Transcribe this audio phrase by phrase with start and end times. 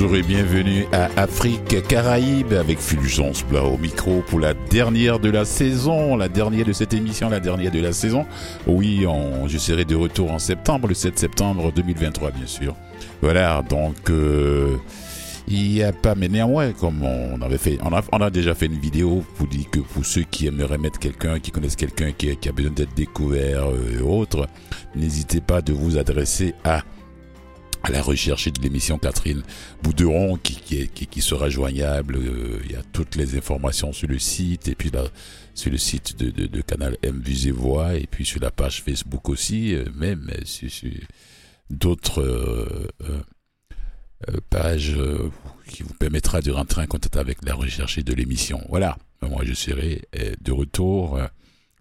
[0.00, 5.28] Bonjour et bienvenue à Afrique Caraïbe avec Fulgence Blas au micro pour la dernière de
[5.28, 8.24] la saison, la dernière de cette émission, la dernière de la saison.
[8.66, 9.04] Oui,
[9.46, 12.74] je serai de retour en septembre, le 7 septembre 2023 bien sûr.
[13.20, 14.78] Voilà, donc euh,
[15.46, 18.54] il n'y a pas, mais néanmoins, comme on avait fait, on a, on a déjà
[18.54, 22.12] fait une vidéo pour dire que pour ceux qui aimeraient mettre quelqu'un, qui connaissent quelqu'un
[22.12, 24.48] qui, a besoin d'être découvert euh, et autres,
[24.96, 26.84] n'hésitez pas de vous adresser à
[27.82, 29.42] à la recherche de l'émission Catherine
[29.82, 32.16] Bouderon qui, qui, qui, sera joignable.
[32.16, 35.04] Euh, il y a toutes les informations sur le site et puis là,
[35.54, 39.74] sur le site de, de, de Canal M et puis sur la page Facebook aussi,
[39.74, 40.90] euh, même sur, sur
[41.70, 43.20] d'autres euh,
[44.50, 44.98] pages
[45.66, 48.60] qui vous permettra de rentrer en contact avec la recherche de l'émission.
[48.68, 50.02] Voilà, moi je serai
[50.40, 51.18] de retour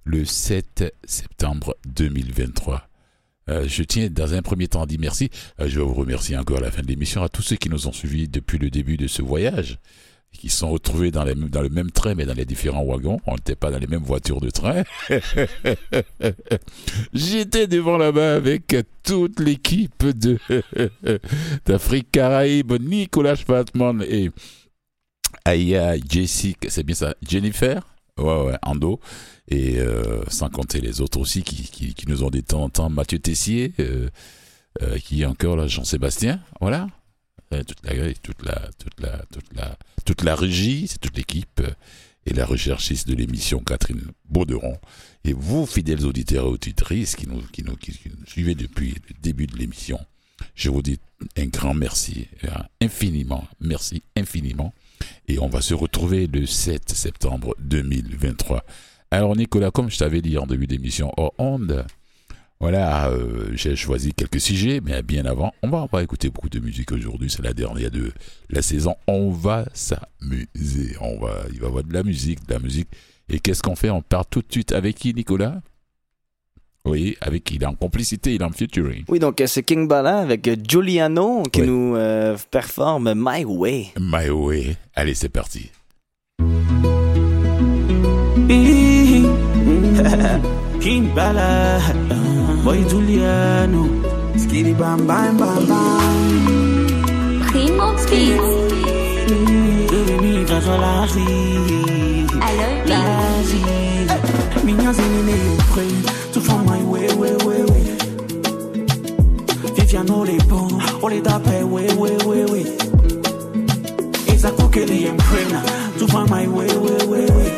[0.06, 2.89] le 7 septembre 2023.
[3.50, 5.30] Euh, je tiens dans un premier temps à dire merci.
[5.59, 7.69] Euh, je vais vous remercier encore à la fin de l'émission à tous ceux qui
[7.69, 9.80] nous ont suivis depuis le début de ce voyage,
[10.31, 13.19] qui sont retrouvés dans, le même train mais dans les différents wagons.
[13.25, 14.83] On n'était pas dans les mêmes voitures de train.
[17.14, 20.06] J'étais devant là-bas avec toute l'équipe
[21.66, 24.30] d'Afrique Caraïbe, Nicolas Schwartzman et
[25.45, 27.81] Aya, Jessica, c'est bien ça, Jennifer,
[28.20, 29.00] ouais, ouais, Ando
[29.50, 33.73] et euh, sans compter les autres aussi qui, qui, nous ont en temps, Mathieu Tessier,
[33.80, 34.09] euh,
[34.81, 36.88] euh, qui est encore là, Jean-Sébastien, voilà.
[37.50, 41.64] Toute la, toute la, toute la, toute la, toute la régie, c'est toute l'équipe
[42.28, 44.78] et la recherchiste de l'émission Catherine Bauderon.
[45.23, 49.16] Et vous, fidèles auditeurs et auditrices qui nous, qui nous, qui, nous suivez depuis le
[49.19, 50.00] début de l'émission,
[50.53, 51.00] je vous dis
[51.38, 52.28] un grand merci,
[52.81, 54.72] infiniment, merci infiniment.
[55.28, 58.64] Et on va se retrouver le 7 septembre 2023
[59.12, 61.84] alors Nicolas, comme je t'avais dit en début d'émission hors onde,
[62.60, 66.60] voilà, euh, j'ai choisi quelques sujets, mais bien avant, on va pas écouter beaucoup de
[66.60, 68.12] musique aujourd'hui, c'est la dernière de
[68.50, 68.96] la saison.
[69.08, 72.90] On va s'amuser, on va, il va y avoir de la musique, de la musique.
[73.30, 73.90] Et qu'est-ce qu'on fait?
[73.90, 75.62] On part tout de suite avec qui, Nicolas?
[76.89, 79.03] Oui, avec qui il est en complicité, il est en featuring.
[79.07, 83.94] Oui, donc c'est King Bala avec Giuliano qui nous euh, performe My Way.
[84.00, 84.75] My Way.
[84.95, 85.69] Allez, c'est parti.
[90.81, 91.79] King Bala,
[92.63, 93.88] Boy Giuliano,
[94.38, 96.00] Skitty Bam Bam Bam Bam.
[97.47, 98.50] Primo Beats.
[99.91, 102.25] Baby, t'as sur la vie.
[102.41, 103.03] Alors, La
[103.44, 104.07] vie.
[104.66, 105.57] Minha zinine
[106.29, 107.84] près, tu fais my way, way, way, way.
[109.75, 110.67] Viviano les bons,
[111.01, 112.66] on les tape, way, way, way, way.
[114.34, 115.62] Isa kukeli emprena,
[115.97, 117.51] tu fais my way, way, way, way.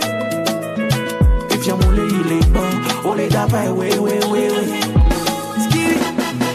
[1.50, 4.82] Viviamo il est bon, on les tape, way, way, way, way.
[5.64, 6.00] Skitty,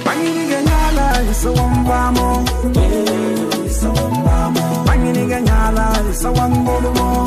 [0.04, 2.44] bangini ganyala, isa wambamo.
[3.66, 4.84] Isa wambamo.
[4.86, 7.26] Bangini ganyala, isa wambolomo.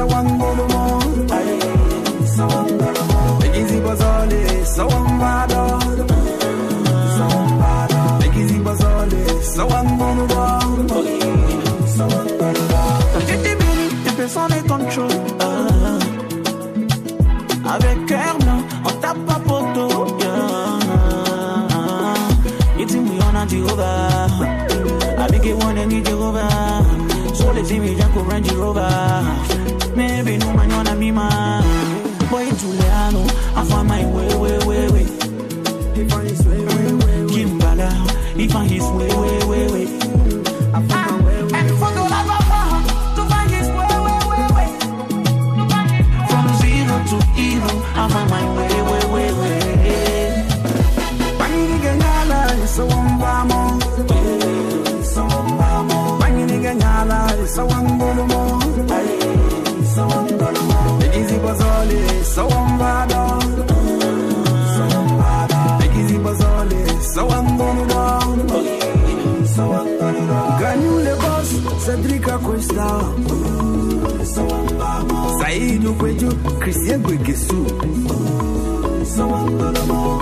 [0.00, 0.84] sawangulumo
[1.36, 1.48] ay
[2.36, 4.40] sawangulumo egizi bazale
[4.76, 5.62] sawambada
[7.16, 9.20] sawambada egizi bazale
[9.54, 10.46] sawangulumo
[11.96, 12.82] sawangulumo
[13.12, 14.70] t'as mérite personne est
[30.00, 31.39] Maybe no man wanna be man.
[72.60, 73.00] Superstar.
[75.40, 76.28] Saïd Okwejo,
[76.60, 77.64] Christian Gwegesu.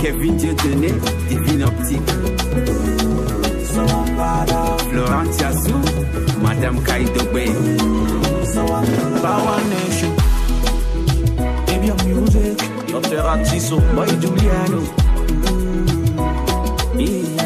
[0.01, 0.93] Kevin Dieudonné,
[1.29, 2.13] Divine Optique.
[4.91, 5.81] Florent Yassou,
[6.43, 7.45] Madame Kaidogbe.
[9.23, 10.13] Power Nation.
[11.67, 12.59] Give your music.
[12.89, 13.23] Dr.
[13.23, 14.07] Atiso, Boy.
[16.99, 17.38] Level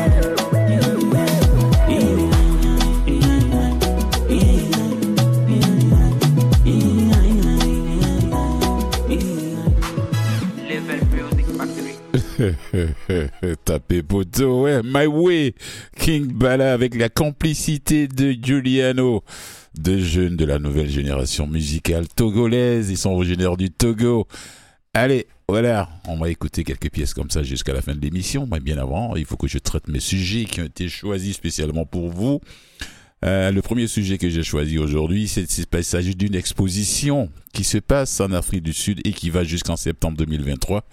[13.73, 15.55] Tapé ouais, My Way,
[15.97, 19.25] King Bala avec la complicité de Giuliano,
[19.75, 24.27] deux jeunes de la nouvelle génération musicale togolaise, ils sont originaires du Togo.
[24.93, 28.61] Allez, voilà, on va écouter quelques pièces comme ça jusqu'à la fin de l'émission, mais
[28.61, 32.11] bien avant, il faut que je traite mes sujets qui ont été choisis spécialement pour
[32.11, 32.41] vous.
[33.25, 37.79] Euh, le premier sujet que j'ai choisi aujourd'hui, c'est- il s'agit d'une exposition qui se
[37.79, 40.85] passe en Afrique du Sud et qui va jusqu'en septembre 2023.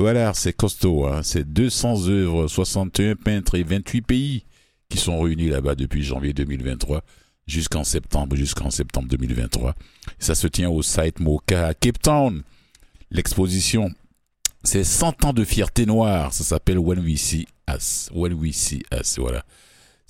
[0.00, 1.24] Voilà, c'est costaud, hein.
[1.24, 4.44] c'est 200 œuvres, 61 peintres et 28 pays
[4.88, 7.02] qui sont réunis là-bas depuis janvier 2023
[7.48, 9.74] jusqu'en septembre, jusqu'en septembre 2023.
[10.20, 12.44] Ça se tient au site Moka à Cape Town.
[13.10, 13.90] L'exposition,
[14.62, 18.08] c'est 100 ans de fierté noire, ça s'appelle When We See Us.
[18.14, 19.44] When We See Us, voilà.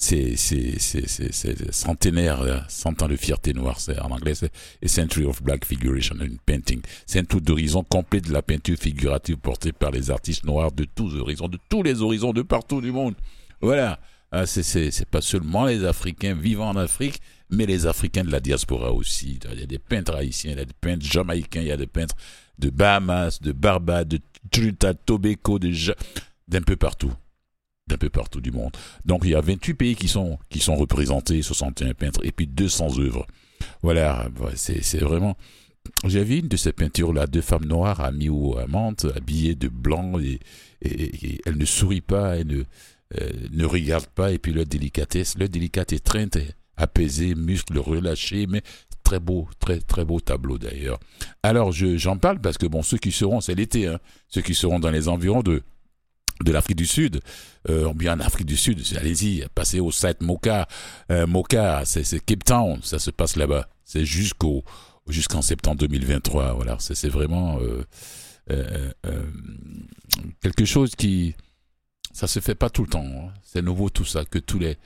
[0.00, 0.37] C'est,
[1.73, 2.65] centenaire, là.
[2.69, 4.53] 100 ans de fierté noire, c'est, en anglais, c'est
[4.87, 6.81] Century of Black Figuration in Painting.
[7.05, 10.85] C'est un tour d'horizon complet de la peinture figurative portée par les artistes noirs de
[10.85, 13.17] tous horizons, de tous les horizons, de partout du monde.
[13.61, 13.99] Voilà.
[14.31, 18.93] Ah, c'est, pas seulement les Africains vivant en Afrique, mais les Africains de la diaspora
[18.93, 19.41] aussi.
[19.53, 21.77] Il y a des peintres haïtiens, il y a des peintres jamaïcains, il y a
[21.77, 22.15] des peintres
[22.59, 27.12] de Bahamas, de Barbade, de Trinidad, Tobago, d'un peu partout.
[27.88, 28.73] D'un peu partout du monde.
[29.05, 32.46] Donc il y a 28 pays qui sont, qui sont représentés, 61 peintres, et puis
[32.46, 33.26] 200 œuvres.
[33.82, 35.37] Voilà, c'est, vraiment...
[36.05, 40.19] J'ai vu une de ces peintures-là, deux femmes noires, amies ou amantes, habillées de blanc,
[40.20, 40.38] et,
[40.82, 42.62] et, elles ne sourient pas, elles ne,
[43.19, 46.37] euh, ne regardent pas, et puis leur délicatesse, leur délicatesse étreinte,
[46.76, 48.62] apaisée, muscles relâchés, mais
[49.02, 50.99] très beau, très très beau tableau d'ailleurs.
[51.43, 53.99] Alors je, j'en parle parce que bon, ceux qui seront, c'est l'été, hein,
[54.29, 55.62] ceux qui seront dans les environs de
[56.44, 57.20] de l'Afrique du Sud,
[57.69, 60.69] euh, bien en Afrique du Sud, allez-y, passez au site Moka.
[61.11, 63.69] Euh, Moka, c'est, Cape Town, ça se passe là-bas.
[63.85, 64.64] C'est jusqu'au
[65.08, 66.52] jusqu'en septembre 2023.
[66.55, 67.85] Voilà, c'est, vraiment euh,
[68.50, 69.23] euh, euh,
[70.43, 71.35] quelque chose qui
[72.12, 73.05] ça se fait pas tout le temps.
[73.05, 73.32] hein.
[73.43, 74.76] C'est nouveau tout ça, que tous les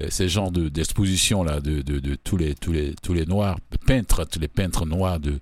[0.00, 3.26] euh, ces genres de, d'expositions là, de, de, de tous les tous les tous les
[3.26, 5.40] noirs peintres, tous les peintres noirs de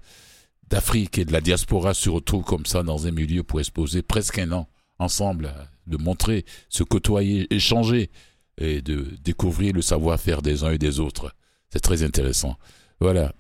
[0.68, 4.38] d'Afrique et de la diaspora se retrouvent comme ça dans un milieu pour exposer presque
[4.38, 4.68] un an
[4.98, 8.10] ensemble, à- de montrer, se côtoyer, échanger
[8.58, 11.32] et de découvrir le savoir-faire des uns et des autres.
[11.70, 12.56] C'est très intéressant.
[13.00, 13.32] Voilà.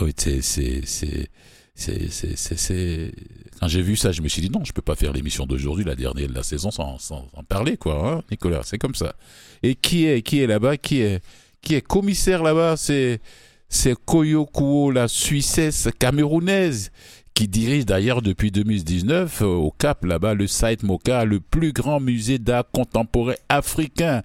[0.00, 1.28] Oui, c'est, c'est, c'est,
[1.74, 3.12] c'est,
[3.60, 5.84] Quand j'ai vu ça, je me suis dit non, je peux pas faire l'émission d'aujourd'hui,
[5.84, 8.62] la dernière de la saison, sans, sans en parler, quoi, hein, Nicolas.
[8.64, 9.14] C'est comme ça.
[9.62, 11.22] Et qui est, qui est là-bas, qui est,
[11.62, 13.20] qui est commissaire là-bas, c'est,
[13.68, 16.90] c'est Koyokuo, la Suissesse camerounaise,
[17.34, 22.00] qui dirige d'ailleurs depuis 2019 euh, au Cap là-bas le site Moka, le plus grand
[22.00, 24.22] musée d'art contemporain africain.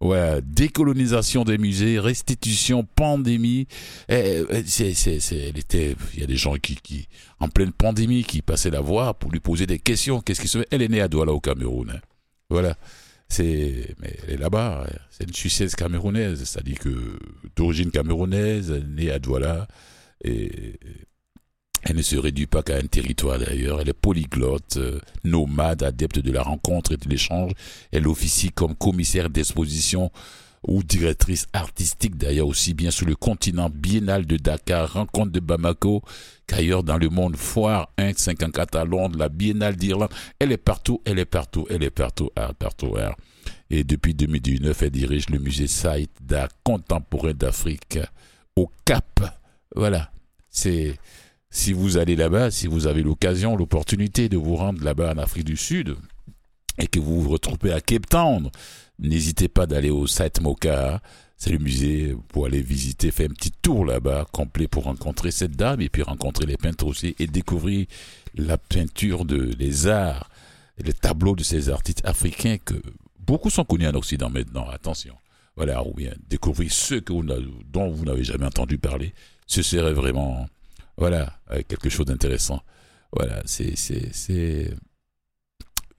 [0.00, 3.66] Ouais, décolonisation des musées, restitution, pandémie.
[4.08, 7.08] Eh, eh, c'est, c'est, c'est, elle était, il y a des gens qui, qui,
[7.40, 10.20] en pleine pandémie, qui passaient la voir pour lui poser des questions.
[10.20, 10.68] Qu'est-ce qui se fait?
[10.70, 11.90] Elle est née à Douala au Cameroun.
[11.92, 12.00] hein.
[12.48, 12.76] Voilà.
[13.28, 14.86] C'est, mais elle est là-bas.
[15.10, 17.18] C'est une Suissesse camerounaise, c'est-à-dire que
[17.56, 19.66] d'origine camerounaise, née à Douala,
[20.24, 20.78] et
[21.88, 23.80] elle ne se réduit pas qu'à un territoire d'ailleurs.
[23.80, 27.52] Elle est polyglotte, euh, nomade, adepte de la rencontre et de l'échange.
[27.92, 30.10] Elle officie comme commissaire d'exposition
[30.66, 36.02] ou directrice artistique d'ailleurs aussi bien sur le continent biennal de Dakar, rencontre de Bamako
[36.46, 40.10] qu'ailleurs dans le monde, foire 154 à Londres, la biennale d'Irlande.
[40.38, 42.94] Elle est partout, elle est partout, elle est partout, ah, partout.
[42.98, 43.14] ah.
[43.70, 47.98] Et depuis 2019, elle dirige le musée Site d'art contemporain d'Afrique
[48.56, 49.20] au Cap.
[49.74, 50.10] Voilà.
[50.50, 50.98] C'est
[51.58, 55.44] si vous allez là-bas, si vous avez l'occasion, l'opportunité de vous rendre là-bas en Afrique
[55.44, 55.96] du Sud
[56.78, 58.48] et que vous vous retrouvez à Cape Town,
[59.00, 61.02] n'hésitez pas d'aller au site Moka.
[61.36, 65.56] C'est le musée pour aller visiter, faire un petit tour là-bas complet pour rencontrer cette
[65.56, 67.86] dame et puis rencontrer les peintres aussi et découvrir
[68.36, 70.30] la peinture de les arts,
[70.78, 72.80] les tableaux de ces artistes africains que
[73.18, 74.68] beaucoup sont connus en Occident maintenant.
[74.70, 75.16] Attention.
[75.56, 77.12] Voilà, ou bien découvrir ceux que
[77.72, 79.12] dont vous n'avez jamais entendu parler.
[79.48, 80.46] Ce serait vraiment
[80.98, 82.60] voilà, euh, quelque chose d'intéressant.
[83.12, 83.74] Voilà, c'est,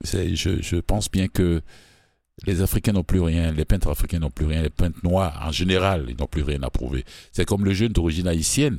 [0.04, 1.60] je, je pense bien que
[2.46, 5.52] Les Africains n'ont plus rien, les peintres africains n'ont plus rien, les peintres noirs en
[5.52, 7.04] général, ils n'ont plus rien à prouver.
[7.32, 8.78] C'est comme le jeune d'origine haïtienne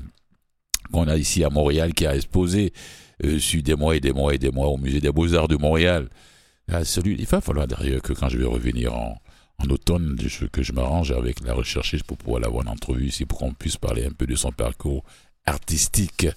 [0.91, 2.73] qu'on a ici à Montréal qui a exposé
[3.23, 5.57] euh, sur des mois et des mois et des mois au musée des Beaux-Arts de
[5.57, 6.09] Montréal.
[6.71, 9.21] Ah, celui, il va falloir d'ailleurs que quand je vais revenir en,
[9.59, 13.25] en automne, je- que je m'arrange avec la recherchiste pour pouvoir l'avoir en entrevue ici,
[13.25, 15.03] pour qu'on puisse parler un peu de son parcours
[15.45, 16.27] artistique.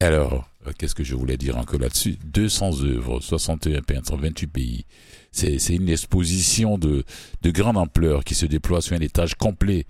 [0.00, 2.16] Alors, euh, qu'est-ce que je voulais dire encore là-dessus?
[2.24, 4.84] 200 œuvres, 61 peintres, 28 pays.
[5.30, 7.04] C'est une exposition de,
[7.42, 9.86] de grande ampleur qui se déploie sur un étage complet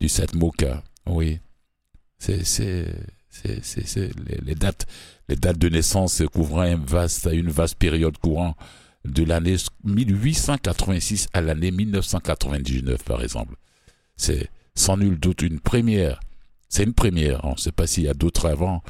[0.00, 0.82] du Satmoka.
[1.06, 1.40] Oui.
[2.18, 2.86] C'est
[4.46, 4.86] les, dates
[5.58, 6.84] de naissance couvrant une
[7.50, 8.54] vaste période courant
[9.04, 13.56] de l'année 1886 à l'année 1999 par exemple.
[14.16, 16.20] C'est sans nul doute une première.
[16.72, 17.44] C'est une première.
[17.44, 18.82] On ne sait pas s'il y a d'autres avant.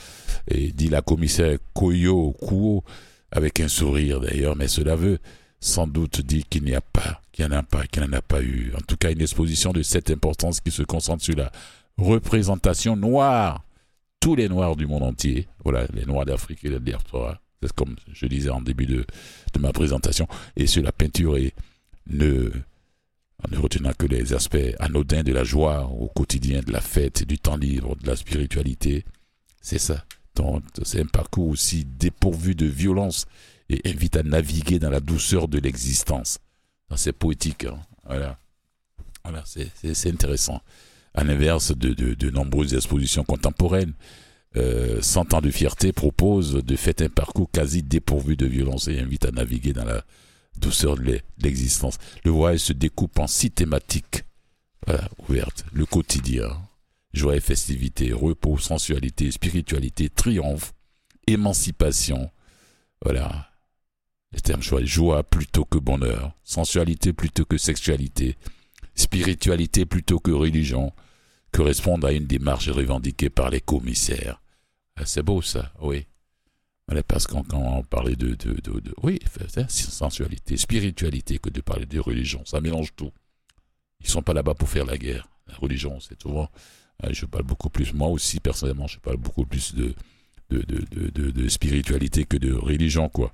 [0.47, 2.85] Et dit la commissaire Koyo Kuo
[3.33, 5.19] avec un sourire d'ailleurs, mais cela veut
[5.59, 8.13] sans doute dire qu'il n'y a pas, qu'il n'y en a pas, qu'il n'y en
[8.13, 8.73] a pas eu.
[8.77, 11.51] En tout cas, une exposition de cette importance qui se concentre sur la
[11.99, 13.65] représentation noire,
[14.21, 17.41] tous les noirs du monde entier, voilà, les noirs d'Afrique et la diaspora.
[17.61, 19.05] C'est comme je disais en début de,
[19.55, 21.53] de ma présentation, et sur la peinture et
[22.09, 22.51] ne,
[23.47, 27.25] en ne retenant que les aspects anodins de la joie au quotidien, de la fête,
[27.27, 29.05] du temps libre, de la spiritualité.
[29.61, 30.05] C'est ça.
[30.83, 33.27] C'est un parcours aussi dépourvu de violence
[33.69, 36.39] et invite à naviguer dans la douceur de l'existence.
[36.97, 37.65] C'est poétique.
[37.65, 37.79] hein.
[38.07, 38.39] Voilà.
[39.25, 40.61] Voilà, c'est- intéressant.
[41.15, 43.93] À l'inverse de, de, nombreuses expositions contemporaines,
[44.57, 48.99] euh, 100 ans de fierté propose de fait un parcours quasi dépourvu de violence et
[48.99, 50.03] invite à naviguer dans la
[50.57, 51.99] douceur de l'e- de l'existence.
[52.25, 54.25] Le voyage se découpe en six thématiques
[54.87, 55.65] voilà, ouvertes.
[55.73, 56.49] Le quotidien,
[57.13, 60.73] joie et festivité, repos, sensualité, spiritualité, triomphe,
[61.27, 62.31] émancipation.
[63.05, 63.49] Voilà.
[64.33, 64.89] Les termes choisis.
[64.91, 68.37] Joie plutôt que bonheur, sensualité plutôt que sexualité,
[68.95, 70.93] spiritualité plutôt que religion,
[71.53, 74.41] correspondent à une démarche revendiquée par les commissaires.
[74.97, 76.07] Ah, C'est beau ça, oui.
[77.07, 79.19] Parce qu'on quand parlait de, de, de, oui,
[79.69, 83.13] sensualité, spiritualité que de parler de religion, ça mélange tout.
[84.01, 85.29] Ils sont pas là-bas pour faire la guerre.
[85.47, 86.49] La religion, c'est souvent,
[87.05, 89.95] euh, je parle beaucoup plus, moi aussi personnellement, je parle beaucoup plus de,
[91.49, 93.33] spiritualité que de religion, quoi.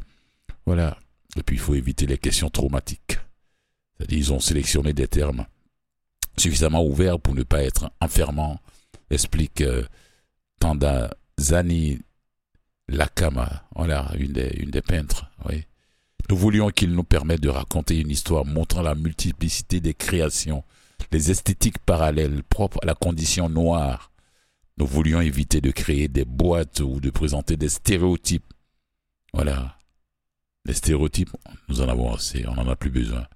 [0.66, 0.98] Voilà.
[1.36, 3.18] Et puis il faut éviter les questions traumatiques.
[3.96, 5.44] C'est-à-dire, ils ont sélectionné des termes
[6.36, 8.60] suffisamment ouverts pour ne pas être enfermants,
[9.10, 9.84] explique euh,
[10.60, 11.10] Tanda
[12.88, 15.64] Zani Lakama, voilà, une des, une des peintres, oui.
[16.30, 20.62] Nous voulions qu'il nous permette de raconter une histoire montrant la multiplicité des créations,
[21.10, 24.12] les esthétiques parallèles propres à la condition noire.
[24.76, 28.52] Nous voulions éviter de créer des boîtes ou de présenter des stéréotypes.
[29.32, 29.78] Voilà.
[30.66, 31.34] Les stéréotypes,
[31.68, 33.26] nous en avons assez, on n'en a plus besoin.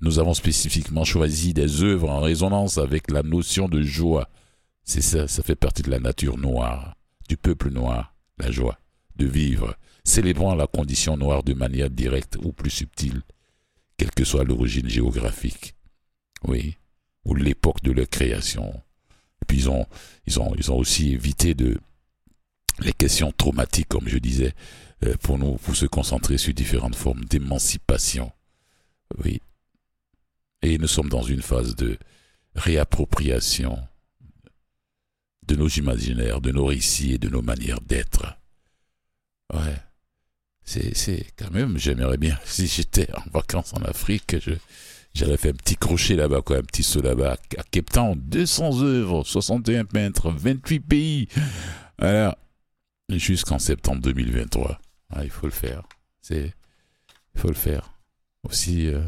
[0.00, 4.30] Nous avons spécifiquement choisi des œuvres en résonance avec la notion de joie.
[4.82, 6.96] C'est ça, ça fait partie de la nature noire,
[7.28, 8.79] du peuple noir, la joie
[9.20, 13.22] de vivre, célébrant la condition noire de manière directe ou plus subtile,
[13.96, 15.74] quelle que soit l'origine géographique,
[16.44, 16.76] oui,
[17.24, 18.82] ou l'époque de leur création.
[19.46, 19.86] Puis ils ont,
[20.26, 21.54] ils aussi évité
[22.80, 24.54] les questions traumatiques, comme je disais,
[25.04, 28.32] euh, pour nous, pour se concentrer sur différentes formes d'émancipation.
[29.22, 29.42] Oui.
[30.62, 31.98] Et nous sommes dans une phase de
[32.54, 33.78] réappropriation
[35.46, 38.39] de nos imaginaires, de nos récits et de nos manières d'être.
[39.52, 39.76] Ouais.
[40.64, 44.52] C'est, quand même, j'aimerais bien, si j'étais en vacances en Afrique, je,
[45.14, 48.82] j'aurais fait un petit crochet là-bas, quoi, un petit saut là-bas, à Cape Town, 200
[48.82, 51.28] œuvres, 61 peintres, 28 pays.
[51.98, 52.38] Voilà.
[53.08, 54.80] Jusqu'en septembre 2023.
[55.10, 55.82] Ah, il faut le faire.
[56.22, 56.54] C'est,
[57.34, 57.92] il faut le faire.
[58.44, 59.02] Aussi, euh,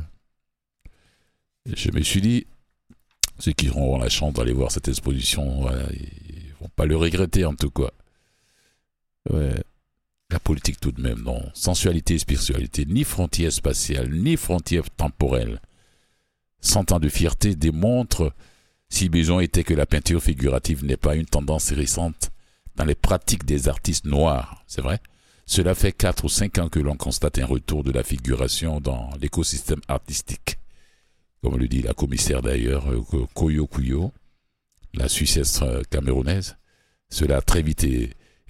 [1.66, 2.46] je me suis dit,
[3.38, 7.44] ceux qui auront la chance d'aller voir cette exposition, voilà, ils vont pas le regretter
[7.44, 7.90] en tout cas.
[9.30, 9.62] Ouais.
[10.32, 11.42] La politique tout de même, non.
[11.52, 15.60] Sensualité et spiritualité, ni frontière spatiale, ni frontière temporelle.
[16.62, 18.32] Cent ans de fierté démontrent,
[18.88, 22.30] si besoin était que la peinture figurative n'est pas une tendance récente
[22.76, 25.00] dans les pratiques des artistes noirs, c'est vrai?
[25.44, 29.10] Cela fait quatre ou cinq ans que l'on constate un retour de la figuration dans
[29.20, 30.56] l'écosystème artistique.
[31.42, 34.12] Comme le dit la commissaire d'ailleurs, euh, Koyo Kuyo,
[34.94, 36.56] la Suissesse euh, camerounaise.
[37.10, 37.84] Cela a très vite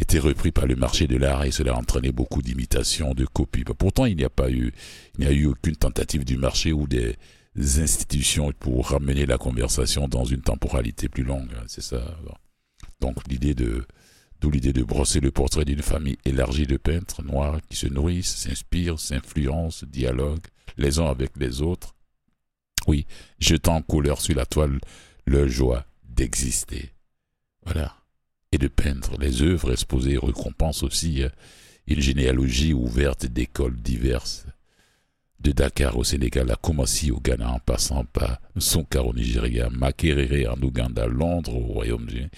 [0.03, 3.65] été repris par le marché de l'art et cela a entraîné beaucoup d'imitations, de copies.
[3.65, 4.73] Pourtant, il n'y a pas eu,
[5.17, 7.17] il n'y a eu aucune tentative du marché ou des
[7.57, 11.51] institutions pour ramener la conversation dans une temporalité plus longue.
[11.69, 12.03] C'est ça.
[13.01, 13.87] Donc, l'idée de,
[14.41, 18.35] d'où l'idée de brosser le portrait d'une famille élargie de peintres noirs qui se nourrissent,
[18.35, 21.95] s'inspirent, s'influencent, dialoguent les uns avec les autres.
[22.89, 23.07] Oui,
[23.39, 24.81] jetant en couleur sur la toile
[25.27, 26.91] leur joie d'exister.
[27.65, 28.02] Voilà.
[28.53, 29.17] Et de peindre.
[29.19, 31.29] Les œuvres exposées récompensent aussi euh,
[31.87, 34.47] une généalogie ouverte d'écoles diverses.
[35.41, 40.53] De Dakar au Sénégal à Kumasi au Ghana en passant par Sonkar au Nigeria, Makerere
[40.53, 42.29] en Ouganda, Londres au Royaume-Uni,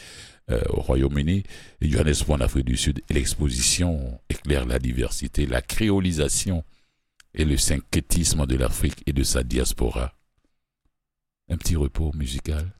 [0.50, 1.42] euh, au Royaume-Uni,
[1.82, 3.02] et Johannesburg en Afrique du Sud.
[3.10, 6.64] L'exposition éclaire la diversité, la créolisation
[7.34, 10.14] et le syncrétisme de l'Afrique et de sa diaspora.
[11.48, 12.72] Un petit repos musical.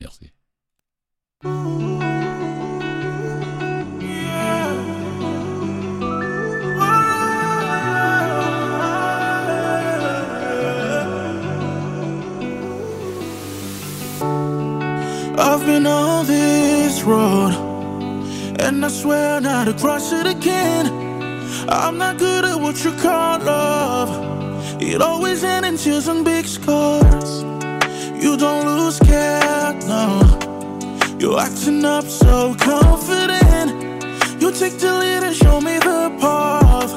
[0.00, 0.35] Merci.
[15.38, 17.52] I've been on this road,
[18.60, 20.86] and I swear not to cross it again.
[21.68, 24.82] I'm not good at what you call love.
[24.82, 27.42] It always ends in tears and big scars.
[28.22, 30.55] You don't lose care, no.
[31.18, 33.70] You're acting up so confident.
[34.40, 36.92] You take the lead and show me the path.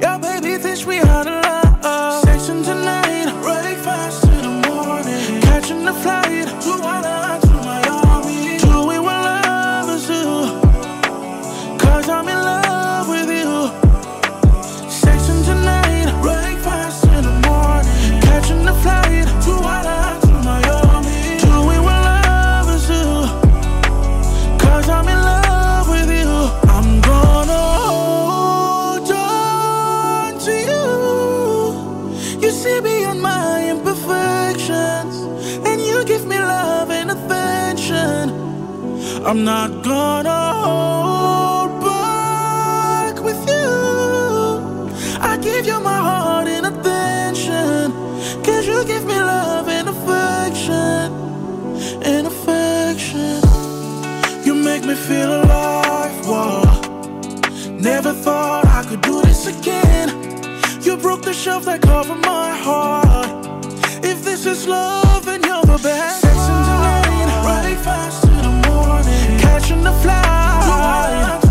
[0.00, 2.22] Yeah, baby, teach me how to love.
[2.24, 5.40] Section tonight, breakfast in the morning.
[5.42, 7.27] Catching the flight to Ghana,
[39.28, 43.68] I'm not gonna hold back with you.
[45.20, 47.92] I give you my heart and attention.
[48.42, 51.12] Cause you give me love and affection.
[52.02, 53.42] And affection.
[54.46, 56.62] You make me feel alive, whoa.
[57.72, 60.08] Never thought I could do this again.
[60.80, 63.46] You broke the shelf that covered my heart.
[64.02, 66.22] If this is love, then you're the best.
[66.22, 68.27] Sex in the lane, right fast
[69.58, 71.47] catching the fly.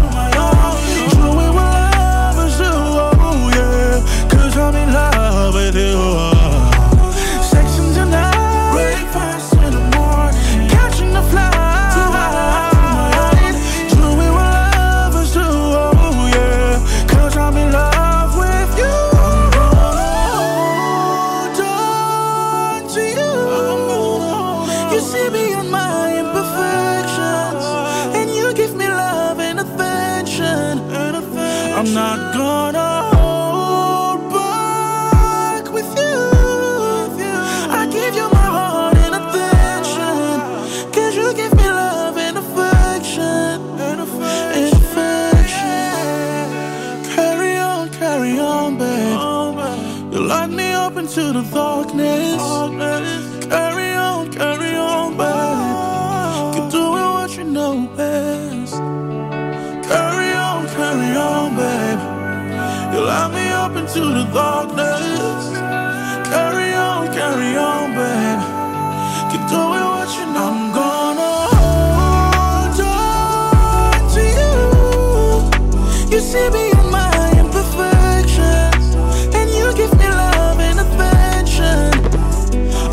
[76.27, 76.49] See
[76.91, 78.85] my imperfections,
[79.33, 81.87] and you give me love and attention.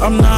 [0.04, 0.33] I'm not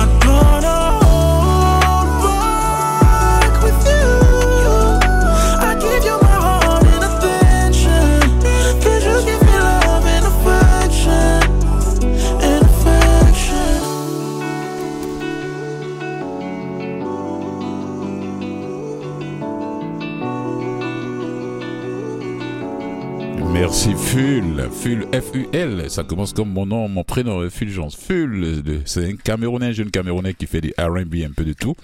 [24.87, 27.97] Ful, Ful ça commence comme mon nom, mon prénom, Fulgence.
[27.97, 31.75] Ful, c'est un Camerounais, un jeune Camerounais qui fait du R&B, un peu de tout.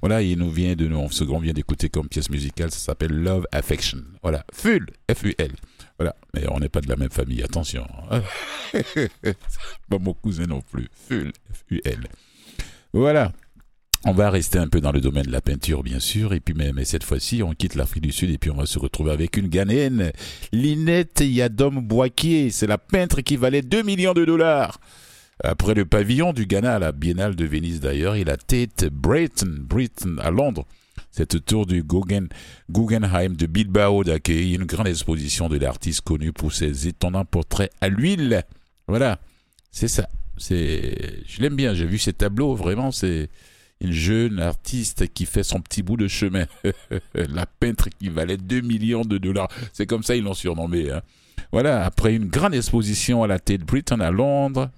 [0.00, 3.10] Voilà, il nous vient de nous, ce qu'on vient d'écouter comme pièce musicale, ça s'appelle
[3.10, 3.98] Love Affection.
[4.22, 5.50] Voilà, Ful, F-U-L.
[5.98, 7.84] Voilà, mais on n'est pas de la même famille, attention.
[9.90, 12.06] pas mon cousin non plus, Ful, F-U-L.
[12.92, 13.32] Voilà.
[14.04, 16.54] On va rester un peu dans le domaine de la peinture, bien sûr, et puis
[16.54, 19.12] mais, mais cette fois-ci, on quitte l'Afrique du Sud et puis on va se retrouver
[19.12, 20.10] avec une Ghanéenne,
[20.52, 22.50] Linette Yadom Boakier.
[22.50, 24.80] C'est la peintre qui valait 2 millions de dollars.
[25.44, 29.56] Après le pavillon du Ghana à la Biennale de Venise d'ailleurs, et la tête Brighton,
[29.60, 30.66] Brighton à Londres.
[31.12, 32.28] Cette tour du Guggen-
[32.70, 37.88] Guggenheim de Bilbao d'accueillir une grande exposition de l'artiste connu pour ses étonnants portraits à
[37.88, 38.42] l'huile.
[38.88, 39.20] Voilà,
[39.70, 40.08] c'est ça.
[40.38, 41.74] c'est, je l'aime bien.
[41.74, 42.54] J'ai vu ses tableaux.
[42.54, 43.28] Vraiment, c'est
[43.90, 46.46] jeune artiste qui fait son petit bout de chemin.
[47.14, 49.48] la peintre qui valait 2 millions de dollars.
[49.72, 50.90] C'est comme ça ils l'ont surnommé.
[50.90, 51.02] Hein.
[51.50, 54.70] Voilà, après une grande exposition à la Tate Britain à Londres,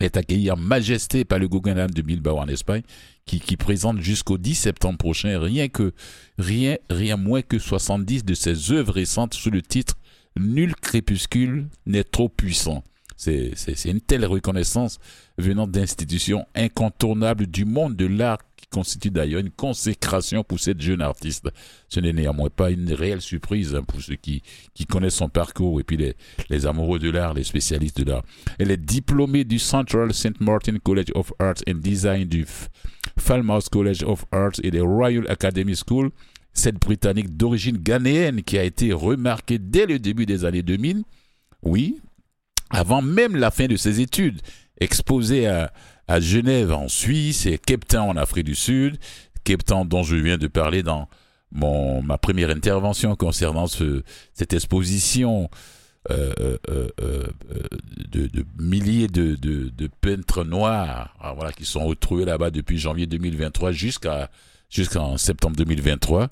[0.00, 2.82] elle est accueillie en majesté par le Guggenheim de Bilbao en Espagne,
[3.26, 5.92] qui, qui présente jusqu'au 10 septembre prochain rien que
[6.36, 9.94] rien rien moins que 70 de ses œuvres récentes sous le titre
[10.36, 12.82] Nul crépuscule n'est trop puissant.
[13.16, 14.98] C'est une telle reconnaissance
[15.38, 21.00] venant d'institutions incontournables du monde de l'art qui constitue d'ailleurs une consécration pour cette jeune
[21.00, 21.48] artiste.
[21.88, 24.42] Ce n'est néanmoins pas une réelle surprise hein, pour ceux qui,
[24.88, 26.14] connaissent son parcours et puis les,
[26.50, 28.24] les amoureux de l'art, les spécialistes de l'art.
[28.58, 30.40] Elle est diplômée du Central St.
[30.40, 32.46] Martin College of Arts and Design, du
[33.18, 36.10] Falmouth College of Arts et des Royal Academy School.
[36.52, 41.02] Cette Britannique d'origine ghanéenne qui a été remarquée dès le début des années 2000.
[41.62, 42.00] Oui,
[42.74, 44.40] avant même la fin de ses études,
[44.80, 45.72] exposée à,
[46.08, 48.98] à Genève en Suisse et Cape Town en Afrique du Sud,
[49.44, 51.08] Cape dont je viens de parler dans
[51.52, 55.48] mon, ma première intervention concernant ce, cette exposition
[56.10, 57.22] euh, euh, euh, euh
[58.10, 62.78] de, de, milliers de, de, de, peintres noirs ah, voilà, qui sont retrouvés là-bas depuis
[62.78, 64.30] janvier 2023 jusqu'à
[64.68, 66.28] jusqu'en septembre 2023.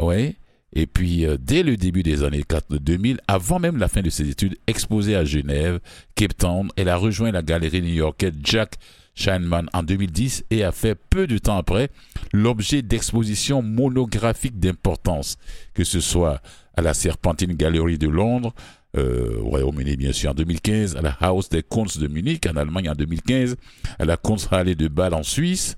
[0.00, 0.36] Ouais.
[0.72, 4.28] Et puis, euh, dès le début des années 2000, avant même la fin de ses
[4.28, 5.80] études, exposée à Genève,
[6.14, 8.74] Cape Town, elle a rejoint la galerie new-yorkaise Jack
[9.14, 11.90] Scheinman en 2010 et a fait peu de temps après
[12.32, 15.36] l'objet d'expositions monographiques d'importance,
[15.74, 16.40] que ce soit
[16.76, 18.54] à la Serpentine Gallery de Londres,
[18.96, 22.56] euh, au Royaume-Uni bien sûr en 2015, à la House des Kunst de Munich en
[22.56, 23.56] Allemagne en 2015,
[23.98, 25.76] à la Kunsthalle de Bâle en Suisse,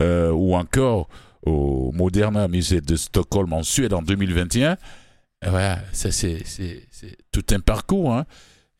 [0.00, 1.08] euh, ou encore
[1.42, 4.76] au Moderna Musée de Stockholm en Suède en 2021.
[5.44, 6.44] Voilà, c'est
[7.32, 8.14] tout un parcours.
[8.14, 8.26] Hein.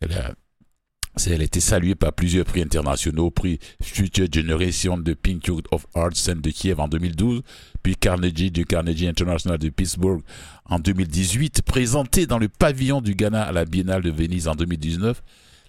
[0.01, 6.35] Elle, a, été saluée par plusieurs prix internationaux, prix Future Generation de Youth of Arts
[6.37, 7.43] de Kiev en 2012,
[7.83, 10.23] puis Carnegie du Carnegie International de Pittsburgh
[10.65, 15.23] en 2018, présenté dans le pavillon du Ghana à la Biennale de Venise en 2019.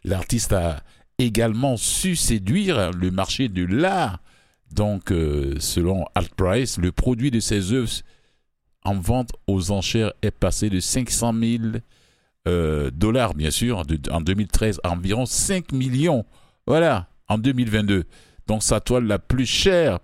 [0.03, 0.83] L'artiste a
[1.17, 4.19] également su séduire le marché de l'art
[4.73, 7.91] donc, euh, selon Altprice, le produit de ces œuvres
[8.83, 11.63] en vente aux enchères est passé de 500 000
[12.47, 16.25] euh, dollars, bien sûr, en 2013 à environ 5 millions.
[16.65, 18.03] Voilà, en 2022.
[18.47, 19.99] Donc, sa toile la plus chère,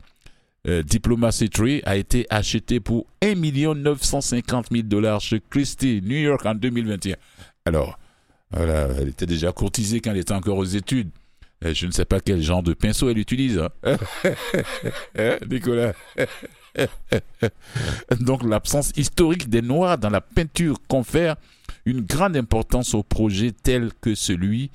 [0.68, 3.36] euh, Diplomacy Tree, a été achetée pour 1
[3.76, 7.16] 950 000 dollars chez Christie, New York, en 2021.
[7.66, 7.98] Alors,
[8.52, 11.10] voilà, elle était déjà courtisée quand elle était encore aux études.
[11.65, 13.60] Euh, je ne sais pas quel genre de pinceau elle utilise.
[13.60, 13.69] Hein.
[15.17, 15.93] hein Nicolas?
[18.19, 21.36] Donc l'absence historique des Noirs dans la peinture confère
[21.86, 24.72] une grande importance au projet tel que celui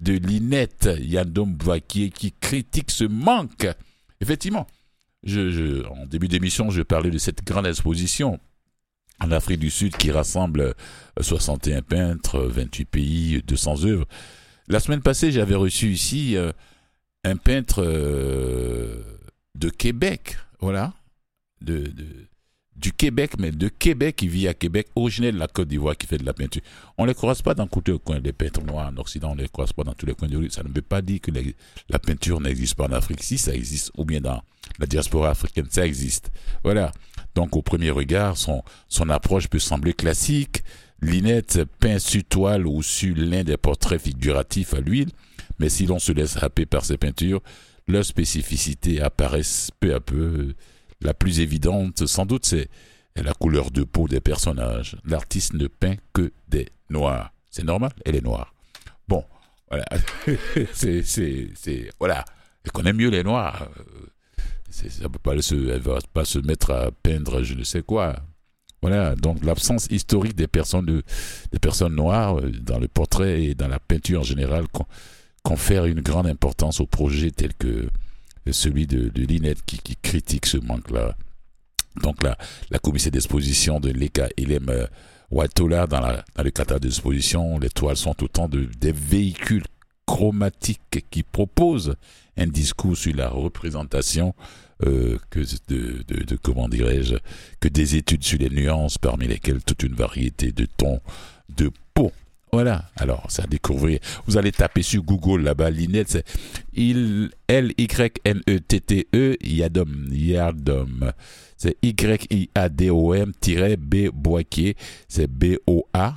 [0.00, 3.66] de Linette Yandom Bouakier qui critique ce manque.
[4.20, 4.66] Effectivement,
[5.22, 8.38] je, en début d'émission, je parlais de cette grande exposition
[9.20, 10.74] en Afrique du Sud qui rassemble
[11.18, 14.06] 61 peintres, 28 pays, 200 œuvres.
[14.68, 16.52] La semaine passée, j'avais reçu ici euh,
[17.24, 19.00] un peintre euh,
[19.54, 20.92] de Québec, voilà,
[21.60, 21.92] de,
[22.74, 26.08] du Québec, mais de Québec, qui vit à Québec, originaire de la Côte d'Ivoire, qui
[26.08, 26.62] fait de la peinture.
[26.98, 29.34] On ne les croise pas dans tous les coins des peintres noirs en Occident, on
[29.36, 30.50] ne les croise pas dans tous les coins de rue.
[30.50, 31.30] Ça ne veut pas dire que
[31.88, 33.22] la peinture n'existe pas en Afrique.
[33.22, 34.42] Si ça existe, ou bien dans
[34.80, 36.32] la diaspora africaine, ça existe.
[36.64, 36.90] Voilà.
[37.36, 40.64] Donc, au premier regard, son, son approche peut sembler classique,
[41.02, 45.10] Linette peint sur toile ou sur l'un des portraits figuratifs à l'huile,
[45.58, 47.42] mais si l'on se laisse happer par ces peintures,
[47.86, 50.54] leurs spécificités apparaissent peu à peu.
[51.02, 52.68] La plus évidente, sans doute, c'est
[53.16, 54.96] la couleur de peau des personnages.
[55.04, 57.32] L'artiste ne peint que des noirs.
[57.50, 58.54] C'est normal, elle est noire.
[59.06, 59.24] Bon,
[59.68, 59.84] voilà.
[60.72, 62.24] c'est, c'est, c'est, voilà.
[62.64, 63.68] Elle connaît mieux les noirs.
[64.70, 68.16] ça peut pas se, elle va pas se mettre à peindre je ne sais quoi.
[68.88, 71.02] Voilà, donc l'absence historique des personnes, de,
[71.50, 74.66] des personnes noires euh, dans le portrait et dans la peinture en général
[75.42, 77.88] confère une grande importance au projet tel que
[78.52, 81.16] celui de, de Linette qui, critique ce manque-là.
[82.00, 82.38] Donc la,
[82.70, 84.86] la commission d'exposition de l'ECA euh,
[85.32, 89.64] Watola dans, la, dans le catalogue d'exposition, les toiles sont autant de, des véhicules
[90.06, 91.96] chromatiques qui proposent
[92.36, 94.34] un discours sur la représentation
[94.84, 97.16] euh, que de, comment dirais-je
[97.60, 101.00] que des études sur les nuances parmi lesquelles toute une variété de tons
[101.48, 102.12] de peau
[102.52, 102.84] voilà.
[102.96, 103.98] Alors, ça découvrir.
[104.26, 106.24] Vous allez taper sur Google là-bas, Linette, c'est
[107.48, 111.12] L-Y-N-E-T-T-E, Yadom, Yadom.
[111.58, 113.34] C'est Y-I-A-D-O-M-B
[114.14, 116.14] Boakier, c'est B-O-A,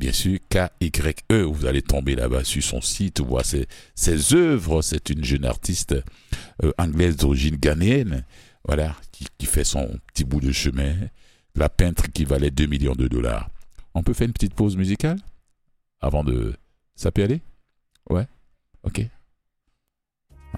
[0.00, 1.42] bien sûr K-Y-E.
[1.42, 4.82] Vous allez tomber là-bas sur son site, voir ses, ses œuvres.
[4.82, 5.94] C'est une jeune artiste
[6.64, 8.24] euh, anglaise d'origine ghanéenne,
[8.64, 10.96] voilà, qui, fait son petit bout de chemin.
[11.54, 13.50] La peintre qui valait 2 millions de dollars.
[13.94, 15.18] On peut faire une petite pause musicale
[16.00, 16.54] avant de...
[16.94, 17.42] Ça peut aller
[18.08, 18.26] Ouais
[18.82, 19.04] Ok.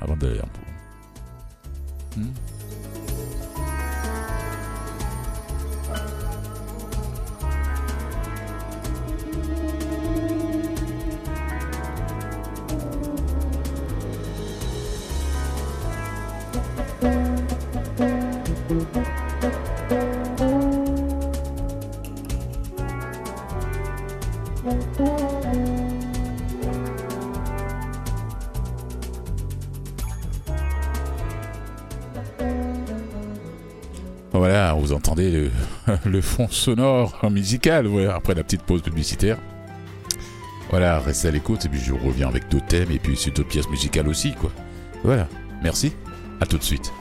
[0.01, 2.17] Avant d'aller en pause.
[2.17, 2.62] Hmm.
[34.33, 35.51] Voilà, vous entendez
[36.07, 39.37] le, fond sonore musical voilà, après la petite pause publicitaire.
[40.71, 43.51] Voilà, restez à l'écoute et puis je reviens avec d'autres thèmes et puis sur d'autres
[43.51, 44.51] pièces musicales aussi, quoi.
[45.05, 45.29] Voilà,
[45.63, 45.93] merci,
[46.41, 46.93] à tout de suite.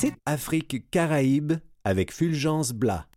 [0.00, 3.07] C'est Afrique Caraïbes avec Fulgence Blas.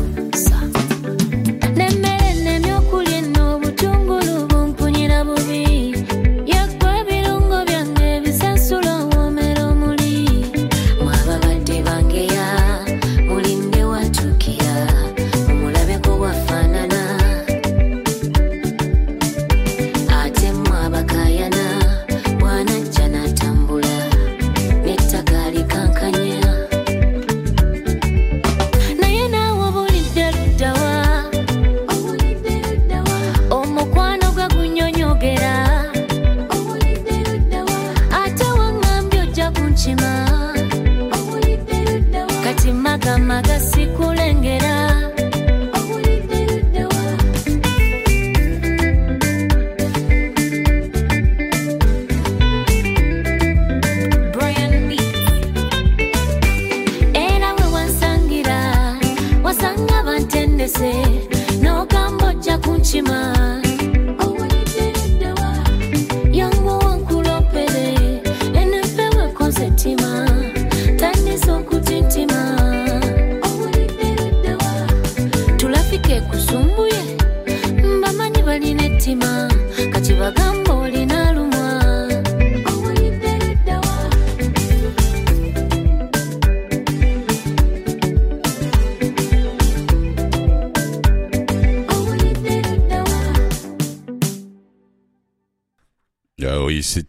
[0.00, 0.89] Medusa.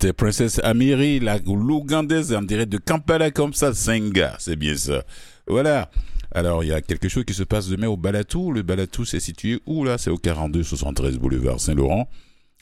[0.01, 5.03] C'était Princesse Amiri, la Lougandaise, en direct de Kampala comme ça, Senga, c'est bien ça.
[5.45, 5.91] Voilà.
[6.31, 8.51] Alors, il y a quelque chose qui se passe demain au Balatou.
[8.51, 9.99] Le Balatou, c'est situé où là?
[9.99, 12.09] C'est au 42 73 boulevard Saint-Laurent.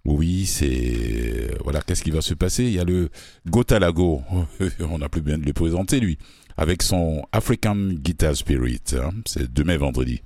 [0.04, 1.52] Oui, c'est...
[1.64, 2.66] Voilà, qu'est-ce qui va se passer?
[2.66, 3.08] Il y a le
[3.48, 4.22] Gotalago,
[4.82, 6.18] on n'a plus bien de le présenter lui,
[6.58, 8.82] avec son African Guitar Spirit.
[8.96, 9.12] hein.
[9.26, 10.22] C'est demain vendredi.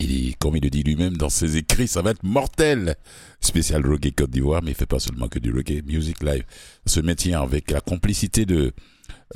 [0.00, 2.96] Il est, comme il le dit lui-même dans ses écrits, ça va être mortel.
[3.40, 6.44] Spécial reggae Côte d'Ivoire, mais il fait pas seulement que du reggae music live.
[6.86, 8.72] Se maintient avec la complicité de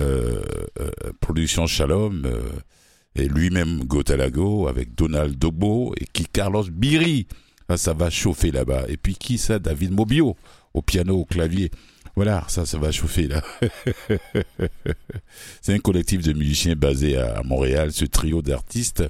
[0.00, 0.42] euh,
[0.80, 0.90] euh,
[1.20, 2.40] Production Shalom euh,
[3.14, 7.26] et lui-même Gotalago avec Donald Dogbo et qui Carlos Biri.
[7.68, 8.84] Ah, ça va chauffer là-bas.
[8.88, 9.58] Et puis qui ça?
[9.58, 10.36] David Mobio
[10.74, 11.70] au piano, au clavier.
[12.14, 13.42] Voilà, ça, ça va chauffer là.
[15.60, 17.92] C'est un collectif de musiciens basé à Montréal.
[17.92, 19.02] Ce trio d'artistes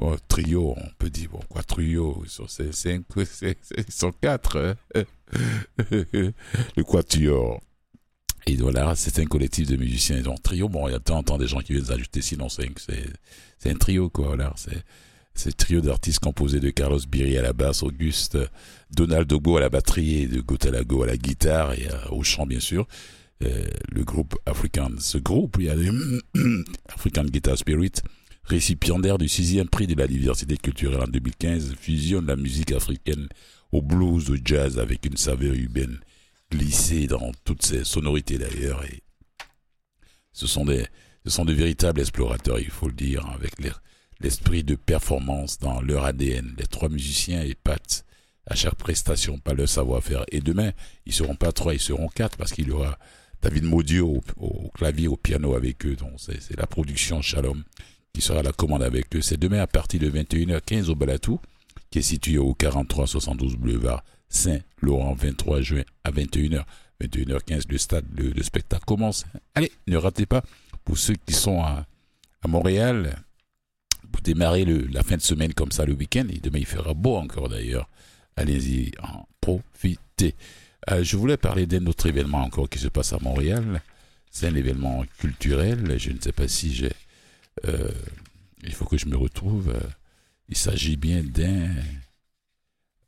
[0.00, 4.12] Bon, trio, on peut dire, bon, quoi, trio, ils sont, c'est, c'est- c'est- ils sont
[4.12, 4.56] quatre.
[4.58, 5.04] hein.
[5.92, 7.60] le quatuor.
[8.46, 10.22] Et voilà, c'est un collectif de musiciens.
[10.22, 12.22] Donc, trio, bon, il y a de temps en temps des gens qui viennent ajouter,
[12.22, 12.70] sinon c'est,
[13.58, 14.54] c'est, un trio, quoi, voilà.
[14.56, 14.82] C'est,
[15.34, 18.38] c'est trio d'artistes composé de Carlos Biri à la basse, Auguste,
[18.90, 22.46] Donald Dogbo à la batterie et de Gotalago à la guitare et à- au chant,
[22.46, 22.88] bien sûr.
[23.44, 25.90] Euh, le groupe African, ce groupe, il y a des
[26.88, 27.92] African Guitar Spirit,
[28.50, 33.28] récipiendaire du sixième prix de la diversité culturelle en 2015, fusionne la musique africaine
[33.70, 36.00] au blues, au jazz avec une saveur urbaine
[36.50, 38.84] glissée dans toutes ses sonorités d'ailleurs.
[38.84, 39.02] Et
[40.32, 40.84] ce sont des,
[41.24, 43.52] ce sont de véritables explorateurs, il faut le dire, avec
[44.20, 46.54] l'esprit de performance dans leur ADN.
[46.58, 48.04] Les trois musiciens épatent
[48.46, 50.24] à chaque prestation par leur savoir-faire.
[50.32, 50.72] Et demain,
[51.06, 52.98] ils seront pas trois, ils seront quatre parce qu'il y aura
[53.42, 55.94] David Maudio au, au clavier, au piano avec eux.
[55.94, 57.62] Donc c'est la production Shalom
[58.12, 59.20] qui sera à la commande avec eux.
[59.22, 61.40] C'est demain à partir de 21h15 au Balatou,
[61.90, 66.64] qui est situé au 4372 boulevard Saint-Laurent, 23 juin à 21h.
[67.02, 69.24] 21h15, le stade, le, le spectacle commence.
[69.54, 70.42] Allez, ne ratez pas.
[70.84, 71.86] Pour ceux qui sont à,
[72.46, 73.16] Montréal,
[74.12, 76.94] pour démarrer le- la fin de semaine comme ça le week-end, et demain il fera
[76.94, 77.88] beau encore d'ailleurs.
[78.36, 80.34] Allez-y, en profitez.
[80.90, 83.82] Euh, je voulais parler d'un autre événement encore qui se passe à Montréal.
[84.30, 85.98] C'est un événement culturel.
[85.98, 86.92] Je ne sais pas si j'ai
[87.66, 87.90] euh,
[88.62, 89.70] il faut que je me retrouve.
[89.70, 89.80] euh,
[90.48, 91.70] il s'agit bien d'un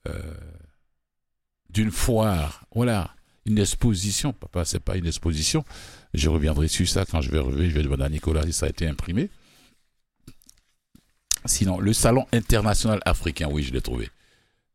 [0.08, 0.34] euh,
[1.70, 2.64] d'une foire.
[2.74, 3.14] Voilà,
[3.46, 4.32] une exposition.
[4.32, 5.64] Papa, c'est pas une exposition.
[6.14, 7.68] Je reviendrai sur ça quand je vais revenir.
[7.70, 9.30] Je vais demander à Nicolas si ça a été imprimé.
[11.44, 14.08] Sinon, le Salon international africain, oui, je l'ai trouvé.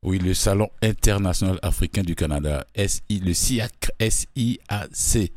[0.04, 5.32] Oui, le Salon international africain du Canada, SI, le SIAC, SIAC,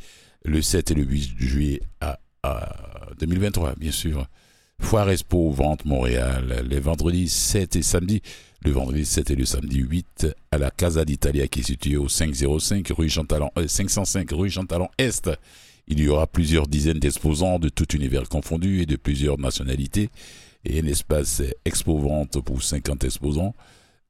[0.44, 2.18] le 7 et le 8 juillet à, à
[3.18, 4.26] 2023, bien sûr.
[4.80, 8.22] Foire Expo Vente Montréal, les vendredis 7 et samedi,
[8.64, 12.08] le vendredi 7 et le samedi 8 à la Casa d'Italia qui est située au
[12.08, 15.30] 505 rue Jean Talon, euh, 505 rue Jean Talon Est.
[15.86, 20.08] Il y aura plusieurs dizaines d'exposants de tout univers confondu et de plusieurs nationalités
[20.64, 23.54] et un espace expo vente pour 50 exposants,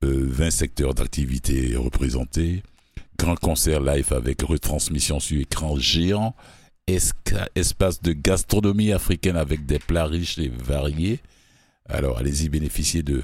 [0.05, 2.63] euh, 20 secteurs d'activité représentés,
[3.19, 6.35] grand concert live avec retransmission sur écran géant,
[6.87, 11.21] espace de gastronomie africaine avec des plats riches et variés.
[11.89, 13.23] Alors allez-y bénéficier de,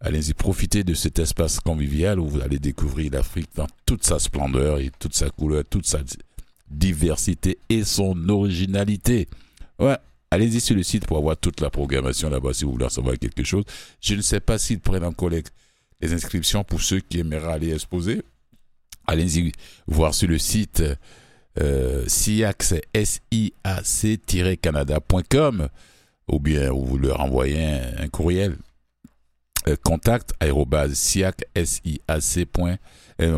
[0.00, 4.78] allez-y profiter de cet espace convivial où vous allez découvrir l'Afrique dans toute sa splendeur
[4.78, 6.16] et toute sa couleur, toute sa di-
[6.70, 9.28] diversité et son originalité.
[9.78, 9.96] Ouais,
[10.30, 13.18] allez-y sur le site pour avoir toute la programmation là-bas si vous voulez en savoir
[13.18, 13.64] quelque chose.
[14.00, 15.52] Je ne sais pas s'ils prennent en collecte
[16.00, 18.22] les inscriptions pour ceux qui aimeraient aller exposer.
[19.06, 19.52] Allez-y
[19.86, 20.82] voir sur le site
[21.60, 25.68] euh, SIAC, c'est S-I-A-C-Canada.com
[26.28, 27.64] ou bien vous leur envoyez
[27.98, 28.56] un, courriel.
[29.68, 32.46] Euh, contact aérobase siac S-I-A-C.
[32.46, 32.76] point,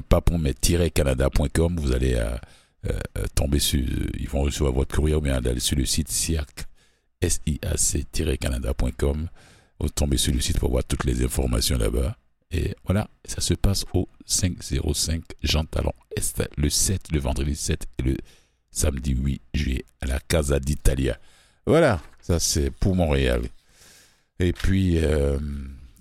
[0.09, 2.37] pas pour mais tiret canada.com vous allez euh,
[2.87, 2.99] euh,
[3.35, 3.81] tomber sur
[4.19, 6.49] ils vont recevoir votre courrier ou bien aller sur le site SIAC
[7.21, 9.29] S-I-A-C-canada.com
[9.79, 12.17] vous tombez sur le site pour voir toutes les informations là-bas
[12.51, 17.87] et voilà, ça se passe au 505 Jean Talon Est, le 7, le vendredi 7
[17.99, 18.17] et le
[18.71, 21.19] samedi 8 juillet à la Casa d'Italia.
[21.67, 23.43] Voilà, ça c'est pour Montréal.
[24.39, 25.39] Et puis, euh,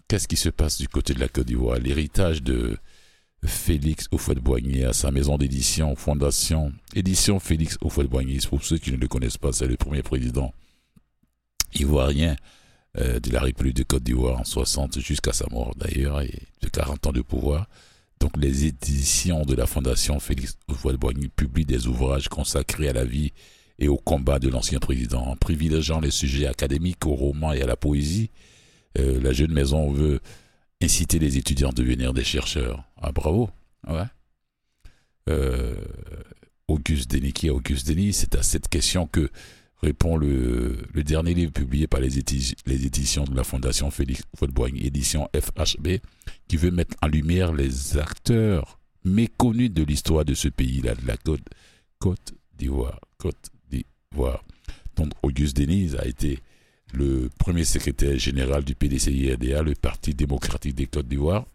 [0.08, 1.80] qu'est-ce qui se passe du côté de la Côte d'Ivoire?
[1.80, 2.78] L'héritage de
[3.44, 8.40] Félix Houphouët-Boigny à sa maison d'édition, fondation, édition Félix Houphouët-Boigny.
[8.48, 10.54] Pour ceux qui ne le connaissent pas, c'est le premier président
[11.74, 12.36] ivoirien
[12.98, 16.68] euh, de la République de Côte d'Ivoire en 60 jusqu'à sa mort d'ailleurs, et de
[16.68, 17.68] 40 ans de pouvoir.
[18.20, 23.34] Donc les éditions de la fondation Félix Houphouët-Boigny publient des ouvrages consacrés à la vie
[23.78, 27.66] et au combat de l'ancien président, en privilégiant les sujets académiques, au roman et à
[27.66, 28.32] la poésie.
[28.98, 30.22] Euh, la jeune maison veut
[30.82, 32.84] inciter les étudiants à devenir des chercheurs.
[33.02, 33.50] Ah bravo,
[33.88, 34.06] ouais.
[35.30, 35.76] Euh,
[36.68, 39.30] Auguste Denis, qui est Auguste Denis C'est à cette question que
[39.86, 44.86] répond le, dernier livre publié par les, édi- les éditions de la Fondation Félix Houphouët-Boigny,
[44.86, 46.00] édition FHB,
[46.48, 51.16] qui veut mettre en lumière les acteurs méconnus de l'histoire de ce pays-là, de la
[52.00, 53.00] Côte, d'Ivoire.
[53.18, 54.44] Côte d'Ivoire.
[54.96, 56.40] Donc Auguste Denis a été
[56.94, 61.46] le premier secrétaire général du PDCI-RDA, le Parti démocratique des Côtes d'Ivoire,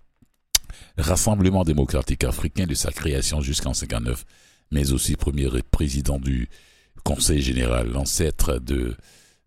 [0.96, 4.24] Rassemblement démocratique africain de sa création jusqu'en 59,
[4.70, 6.48] mais aussi premier président du
[7.02, 8.96] Conseil général, l'ancêtre de,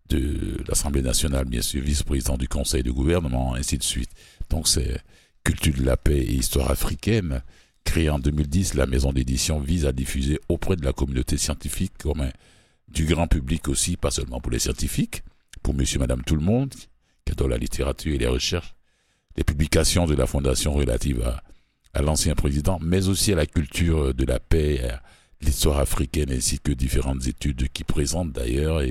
[0.08, 4.10] de l'Assemblée nationale, bien sûr, vice-président du Conseil de gouvernement, ainsi de suite.
[4.50, 5.00] Donc c'est
[5.44, 7.42] Culture de la paix et histoire africaine.
[7.84, 12.30] Créée en 2010, la maison d'édition vise à diffuser auprès de la communauté scientifique, comme
[12.88, 15.22] du grand public aussi, pas seulement pour les scientifiques,
[15.62, 16.72] pour monsieur, madame, tout le monde,
[17.26, 18.74] qui adore la littérature et les recherches,
[19.36, 21.22] les publications de la Fondation relatives
[21.92, 24.80] à, l'ancien président, mais aussi à la culture de la paix,
[25.44, 28.82] l'histoire africaine, ainsi que différentes études qui présentent d'ailleurs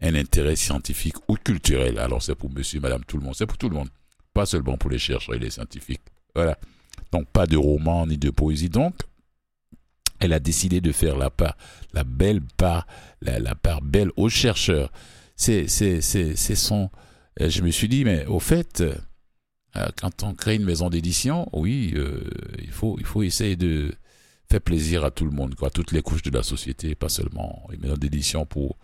[0.00, 1.98] un intérêt scientifique ou culturel.
[1.98, 3.88] Alors c'est pour monsieur, madame, tout le monde, c'est pour tout le monde,
[4.34, 6.02] pas seulement pour les chercheurs et les scientifiques.
[6.34, 6.58] Voilà.
[7.12, 8.68] Donc pas de roman ni de poésie.
[8.68, 8.94] Donc,
[10.18, 11.56] elle a décidé de faire la part,
[11.92, 12.86] la belle part,
[13.20, 14.90] la, la part belle aux chercheurs.
[15.36, 16.90] C'est son.
[17.40, 21.48] euh, Je me suis dit, mais au fait, euh, quand on crée une maison d'édition,
[21.52, 22.22] oui, euh,
[22.62, 23.92] il faut, il faut essayer de
[24.52, 27.08] faire plaisir à tout le monde, quoi, à toutes les couches de la société, pas
[27.08, 28.76] seulement une maison d'édition pour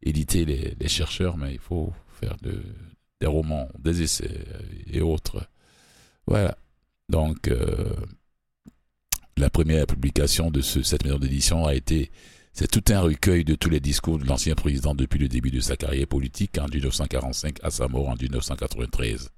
[0.00, 2.62] éditer les, chercheurs, mais il faut faire de,
[3.20, 4.38] des romans, des essais
[4.86, 5.44] et autres.
[6.28, 6.56] Voilà.
[7.08, 7.92] Donc, euh,
[9.36, 12.12] la première publication de ce- cette maison d'édition a été,
[12.52, 15.58] c'est tout un recueil de tous les discours de l'ancien président depuis le début de
[15.60, 19.30] sa carrière politique en 1945 à sa mort en 1993.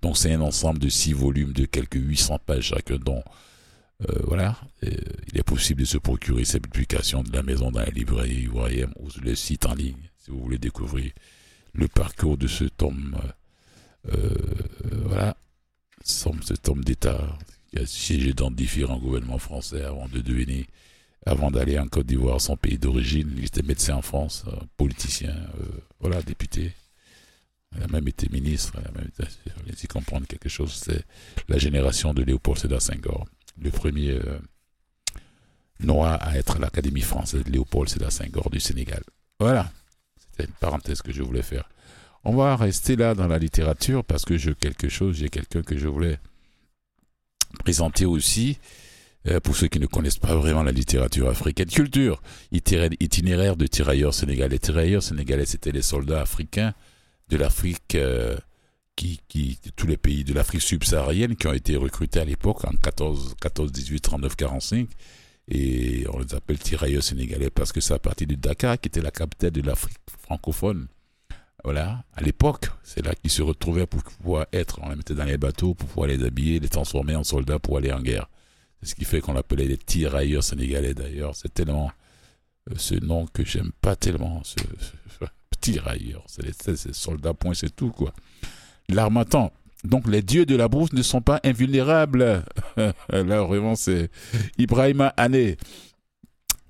[0.00, 3.24] Donc, c'est un ensemble de six volumes de quelques 800 pages chacun, dont,
[4.02, 4.90] euh, voilà, euh,
[5.32, 8.92] il est possible de se procurer cette publication de la maison dans la librairie ivoirienne
[8.96, 11.12] ou le site en ligne, si vous voulez découvrir
[11.74, 13.16] le parcours de ce tome,
[14.06, 15.36] euh, euh, voilà,
[16.02, 17.38] cet homme d'État
[17.70, 20.64] qui a siégé dans différents gouvernements français avant de devenir,
[21.24, 23.32] avant d'aller en Côte d'Ivoire, son pays d'origine.
[23.36, 24.44] Il était médecin en France,
[24.76, 25.34] politicien,
[26.00, 26.72] voilà, député.
[27.76, 28.74] Il a même été ministre.
[28.76, 29.10] Il a même
[29.88, 30.74] comprendre quelque chose.
[30.74, 31.04] C'est
[31.48, 33.26] la génération de Léopold Sédar Senghor,
[33.60, 34.38] le premier euh,
[35.80, 39.02] noir à être à l'Académie française, Léopold Sédar Senghor du Sénégal.
[39.40, 39.70] Voilà,
[40.18, 41.68] c'était une parenthèse que je voulais faire.
[42.24, 45.76] On va rester là dans la littérature parce que j'ai quelque chose, j'ai quelqu'un que
[45.76, 46.18] je voulais
[47.64, 48.58] présenter aussi.
[49.28, 54.14] euh, pour ceux qui ne connaissent pas vraiment la littérature africaine, culture, itinéraire, de tirailleurs
[54.14, 54.58] sénégalais.
[54.58, 56.74] Tirailleurs sénégalais, c'était les soldats africains
[57.28, 58.36] de l'Afrique, euh,
[58.96, 62.72] qui, qui, tous les pays de l'Afrique subsaharienne qui ont été recrutés à l'époque en
[62.72, 64.88] 14, 14, 18, 39, 45.
[65.48, 69.02] Et on les appelle tirailleurs sénégalais parce que c'est à partir de Dakar, qui était
[69.02, 70.86] la capitale de l'Afrique francophone.
[71.64, 75.24] Voilà, à l'époque, c'est là qu'ils se retrouvaient pour pouvoir être, on les mettait dans
[75.24, 78.28] les bateaux pour pouvoir les habiller, les transformer en soldats pour aller en guerre.
[78.80, 81.34] C'est ce qui fait qu'on l'appelait les tirailleurs sénégalais d'ailleurs.
[81.34, 81.90] C'est tellement
[82.70, 84.56] euh, ce nom que j'aime pas tellement, ce,
[85.60, 86.24] tirailleurs.
[86.26, 88.12] C'est soldats, point, c'est tout quoi.
[88.88, 89.52] L'armatan.
[89.84, 92.44] Donc les dieux de la brousse ne sont pas invulnérables.
[93.08, 94.10] Là vraiment c'est
[94.58, 95.56] Ibrahima Hané.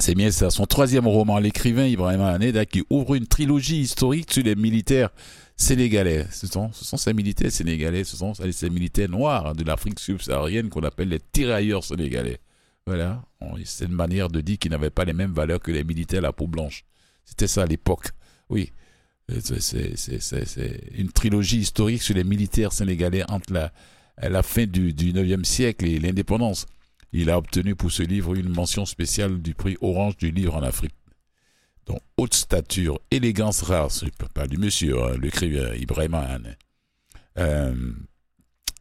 [0.00, 4.42] C'est bien ça, son troisième roman, l'écrivain Ibrahima Hané, qui ouvre une trilogie historique sur
[4.42, 5.10] les militaires
[5.56, 6.26] sénégalais.
[6.30, 10.68] Ce sont, ce sont ces militaires sénégalais, ce sont ces militaires noirs de l'Afrique subsaharienne
[10.68, 12.38] qu'on appelle les tirailleurs sénégalais.
[12.86, 13.22] Voilà,
[13.64, 16.22] c'est une manière de dire qu'ils n'avaient pas les mêmes valeurs que les militaires à
[16.22, 16.84] la peau blanche.
[17.24, 18.08] C'était ça à l'époque.
[18.50, 18.72] Oui,
[19.28, 23.72] c'est- c'est c'est- c'est- c'est une trilogie historique sur les militaires sénégalais entre la,
[24.20, 26.66] la fin du, du 9e siècle et l'indépendance.
[27.12, 30.62] Il a obtenu pour ce livre une mention spéciale du prix Orange du livre en
[30.62, 30.94] Afrique.
[31.86, 36.50] Donc, haute stature, élégance rare, ne pas du monsieur, hein, l'écrivain Ibrahima Hané.
[37.38, 37.92] Euh,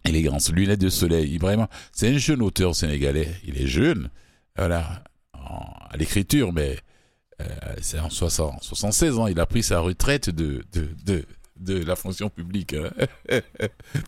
[0.05, 3.29] élégance, lunettes de soleil, Ibrahima, c'est un jeune auteur sénégalais.
[3.45, 4.09] Il est jeune,
[4.55, 6.77] voilà, à l'écriture, mais
[7.81, 9.27] c'est en 60, 76 ans.
[9.27, 10.63] Il a pris sa retraite de
[11.65, 12.89] la fonction publique, hein,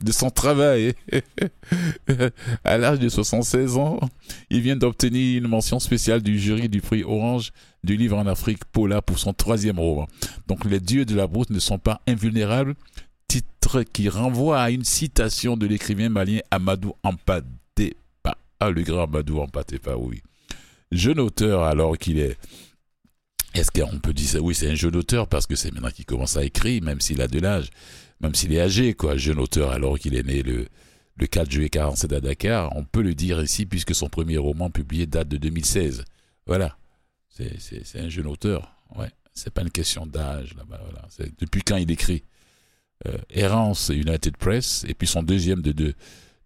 [0.01, 0.93] de son travail.
[2.63, 3.99] à l'âge de 76 ans,
[4.49, 7.51] il vient d'obtenir une mention spéciale du jury du prix Orange
[7.83, 10.07] du livre en Afrique Paula pour son troisième roman.
[10.47, 12.75] Donc les dieux de la brousse ne sont pas invulnérables,
[13.27, 18.37] titre qui renvoie à une citation de l'écrivain malien Amadou Ampatepa.
[18.59, 20.21] Ah, le grand Amadou Ampatepa, oui.
[20.91, 22.37] Jeune auteur alors qu'il est
[23.55, 24.41] est-ce qu'on peut dire ça?
[24.41, 27.21] Oui, c'est un jeune auteur parce que c'est maintenant qu'il commence à écrire, même s'il
[27.21, 27.69] a de l'âge,
[28.19, 29.17] même s'il est âgé, quoi.
[29.17, 30.67] Jeune auteur alors qu'il est né le,
[31.17, 32.75] le 4 juillet 47 à Dakar.
[32.75, 36.03] On peut le dire ici puisque son premier roman publié date de 2016.
[36.45, 36.77] Voilà.
[37.29, 38.75] C'est, un jeune auteur.
[38.95, 39.09] Ouais.
[39.33, 40.79] C'est pas une question d'âge là-bas.
[40.83, 41.07] Voilà.
[41.39, 42.23] Depuis quand il écrit?
[43.07, 45.93] Euh, Errance United Press et puis son deuxième de, de,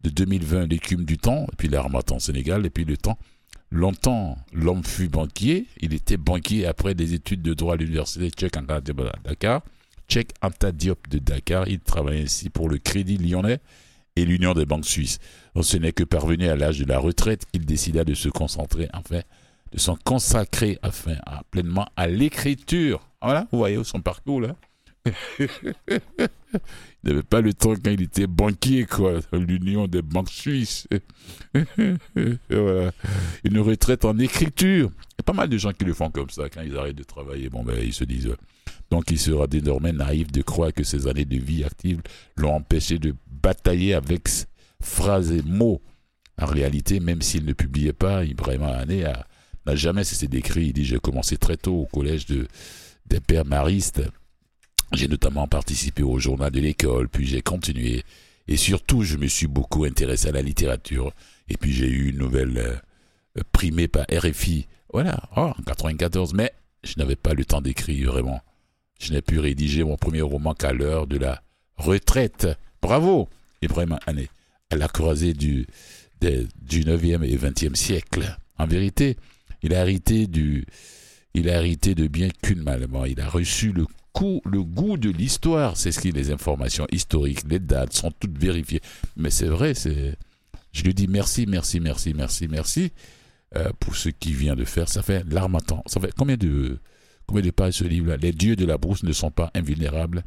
[0.02, 3.20] de 2020 L'écume du temps et puis l'Armatan Sénégal et puis le temps
[3.72, 5.68] Longtemps, l'homme fut banquier.
[5.80, 9.62] Il était banquier après des études de droit à l'université Cheikh Anta Diop de Dakar.
[10.08, 11.68] Cheikh Anta Diop de Dakar.
[11.68, 13.60] Il travaille ainsi pour le Crédit Lyonnais
[14.16, 15.20] et l'Union des banques suisses.
[15.62, 19.22] Ce n'est que parvenu à l'âge de la retraite qu'il décida de se concentrer, enfin,
[19.72, 23.08] de s'en consacrer enfin, à, pleinement à l'écriture.
[23.22, 24.56] Voilà, vous voyez son parcours là.
[25.40, 25.50] Il
[27.04, 30.88] n'avait pas le temps quand il était banquier, quoi, l'Union des banques suisses.
[32.50, 32.92] voilà.
[33.44, 34.90] Une retraite en écriture.
[34.92, 36.98] Il y a pas mal de gens qui le font comme ça, quand ils arrêtent
[36.98, 38.34] de travailler, bon, ben, ils se disent.
[38.90, 42.02] Donc, il sera désormais naïf de croire que ces années de vie active
[42.36, 44.28] l'ont empêché de batailler avec
[44.82, 45.82] phrases et mots.
[46.42, 49.04] En réalité, même s'il ne publiait pas, Ibrahim Hané
[49.66, 50.64] n'a jamais cessé d'écrire.
[50.64, 52.48] Il dit J'ai commencé très tôt au collège de,
[53.06, 54.02] des pères maristes.
[54.94, 58.04] J'ai notamment participé au journal de l'école, puis j'ai continué.
[58.48, 61.14] Et surtout, je me suis beaucoup intéressé à la littérature.
[61.50, 64.68] Et puis j'ai eu une nouvelle euh, primée par RFI.
[64.92, 66.34] Voilà, oh, en 94.
[66.34, 66.52] Mais
[66.84, 68.42] je n'avais pas le temps d'écrire vraiment.
[69.00, 71.42] Je n'ai pu rédiger mon premier roman qu'à l'heure de la
[71.78, 72.48] retraite.
[72.82, 73.30] Bravo,
[73.62, 74.30] Ibrahim Hané,
[74.72, 75.68] à la croisée du,
[76.22, 78.36] du 9e et 20e siècle.
[78.58, 79.16] En vérité,
[79.62, 80.66] il a hérité du,
[81.34, 82.88] il a hérité de bien qu'une mal.
[82.88, 83.86] Bon, il a reçu le
[84.46, 85.78] le goût de l'histoire.
[85.78, 88.82] C'est ce qui, les informations historiques, les dates sont toutes vérifiées.
[89.16, 90.18] Mais c'est vrai, c'est,
[90.72, 92.92] je lui dis merci, merci, merci, merci, merci
[93.56, 94.90] euh, pour ce qu'il vient de faire.
[94.90, 95.84] Ça fait l'armatan.
[95.86, 96.80] Ça fait combien de,
[97.26, 98.18] combien de pages ce livre-là?
[98.18, 100.24] Les dieux de la brousse ne sont pas invulnérables.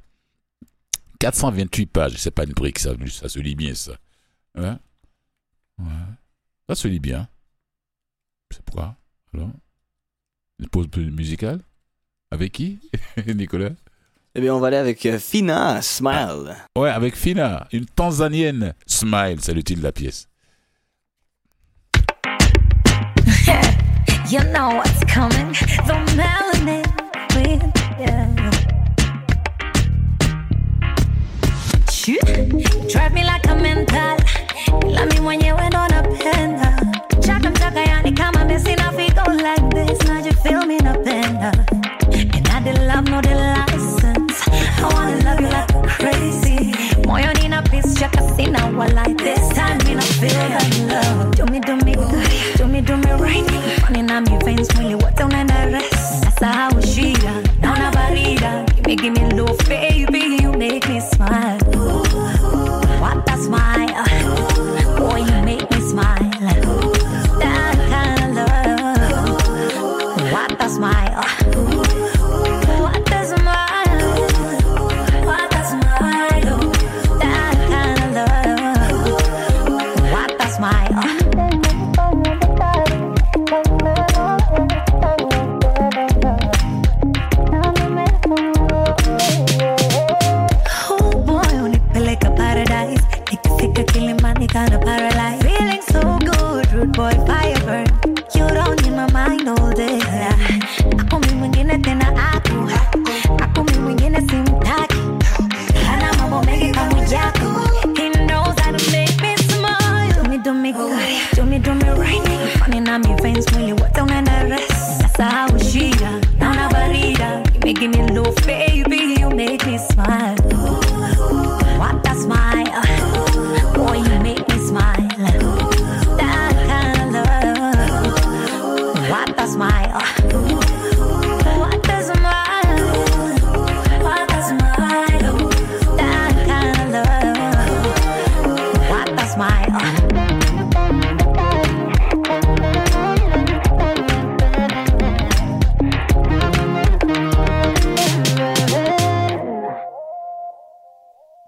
[1.20, 2.16] 428 pages.
[2.16, 3.97] C'est pas une brique, ça, ça se lit bien, ça.
[4.55, 4.78] Hein?
[6.68, 7.28] Ça se lit bien.
[8.51, 8.97] C'est pourquoi?
[9.33, 9.51] Alors?
[10.59, 11.61] Une pause musicale?
[12.33, 12.78] Avec qui
[13.35, 13.72] Nicolas?
[14.35, 16.57] Eh bien, on va aller avec euh, Fina, Smile.
[16.78, 18.72] Ouais, avec Fina, une Tanzanienne.
[18.87, 20.28] Smile, c'est le titre de la pièce.
[24.30, 25.53] You know what's coming.
[25.87, 26.83] The melanin
[27.28, 27.61] queen.
[28.01, 28.28] Yeah.
[31.91, 32.18] Shoot.
[32.91, 34.16] Drive me like a mental.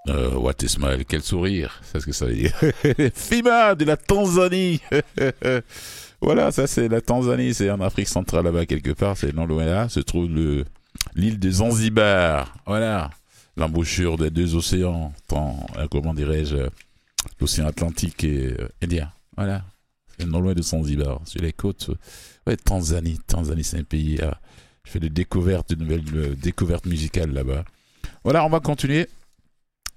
[0.08, 2.52] Euh, what Ismail, quel sourire, c'est ce que ça veut dire.
[3.14, 4.80] Fima de la Tanzanie
[6.20, 9.64] Voilà, ça c'est la Tanzanie, c'est en Afrique centrale là-bas quelque part, c'est non loin
[9.66, 10.64] là, se trouve le,
[11.14, 12.54] l'île de Zanzibar.
[12.66, 13.10] Voilà,
[13.56, 16.56] l'embouchure des deux océans, euh, comment dirais-je,
[17.40, 19.10] l'océan Atlantique et euh, Indien.
[19.36, 19.64] Voilà,
[20.26, 21.88] non loin de Zanzibar, sur les côtes.
[21.90, 21.94] euh,
[22.46, 24.18] Ouais, Tanzanie, Tanzanie, c'est un pays.
[24.22, 24.30] euh,
[24.84, 27.64] je fais des découvertes, de nouvelles euh, découvertes musicales là-bas.
[28.22, 29.08] Voilà, on va continuer.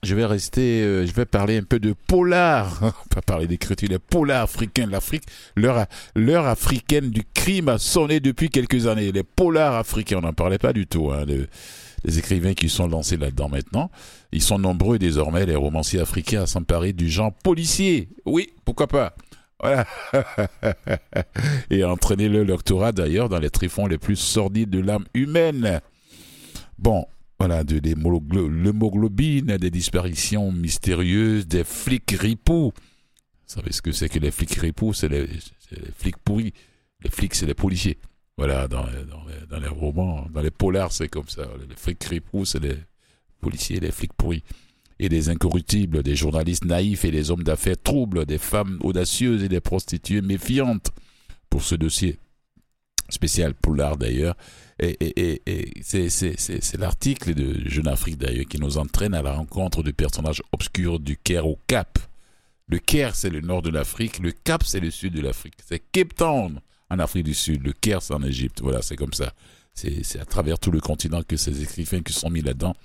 [0.03, 4.43] Je vais rester, je vais parler un peu de polar, pas parler d'écriture, les polars
[4.43, 5.23] africains, l'Afrique,
[5.55, 9.11] l'heure, l'heure africaine du crime a sonné depuis quelques années.
[9.11, 11.47] Les polars africains, on n'en parlait pas du tout, hein, de-
[12.03, 13.89] les écrivains qui sont lancés là-dedans maintenant.
[14.31, 18.09] Ils sont nombreux désormais, les romanciers africains, à s'emparer du genre policier.
[18.25, 19.15] Oui, pourquoi pas?
[19.59, 19.87] Voilà.
[21.71, 25.81] Et à entraîner le doctorat d'ailleurs dans les tréfonds les plus sordides de l'âme humaine.
[26.77, 27.05] Bon,
[27.39, 32.71] voilà, de l'hémoglo- l'hémoglobine, des disparitions mystérieuses, des flics ripoux.
[32.73, 34.93] Vous savez ce que c'est que les flics ripoux?
[34.93, 36.53] C'est les, les flics pourris.
[37.03, 37.97] Les flics, c'est les policiers.
[38.37, 41.43] Voilà, dans, dans les, dans les romans, dans les polars, c'est comme ça.
[41.67, 42.77] Les flics ripoux, c'est les
[43.41, 44.43] policiers, les flics pourris.
[44.99, 49.49] Et des incorruptibles, des journalistes naïfs et des hommes d'affaires troubles, des femmes audacieuses et
[49.49, 50.91] des prostituées méfiantes.
[51.49, 52.19] Pour ce dossier
[53.09, 54.35] spécial polar d'ailleurs,
[54.79, 59.81] et, et, et, c'est l'article de Jeune Afrique d'ailleurs qui nous entraîne à la rencontre
[59.81, 61.97] de personnages obscurs du Caire au Cap.
[62.67, 64.19] Le Caire, c'est le nord de l'Afrique.
[64.19, 65.55] Le Cap, c'est le sud de l'Afrique.
[65.65, 66.59] C'est Cape Town
[66.89, 67.63] en Afrique du Sud.
[67.63, 68.61] Le c'est en Égypte.
[68.61, 69.33] Voilà, c'est comme ça.
[69.73, 72.75] C'est, c'est à travers tout le continent que ces écrivains qui sont mis là-dedans.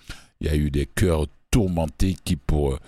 [0.40, 2.78] Il y a eu des cœurs tourmentés qui, pour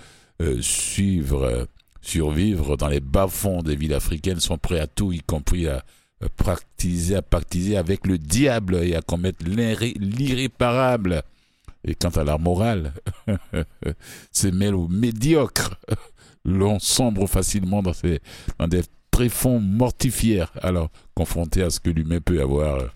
[0.42, 1.64] euh, suivre, euh,
[2.02, 5.84] survivre dans les bas-fonds des villes africaines, sont prêts à tout, y compris à
[6.22, 11.22] euh, practiser, à pactiser avec le diable et à commettre l'irré- l'irréparable.
[11.86, 12.92] Et quant à la morale,
[14.32, 15.76] se mêle au médiocre.
[16.46, 18.82] L'on sombre facilement dans des
[19.14, 22.88] tréfonds mortifières, alors confronté à ce que l'humain peut avoir euh,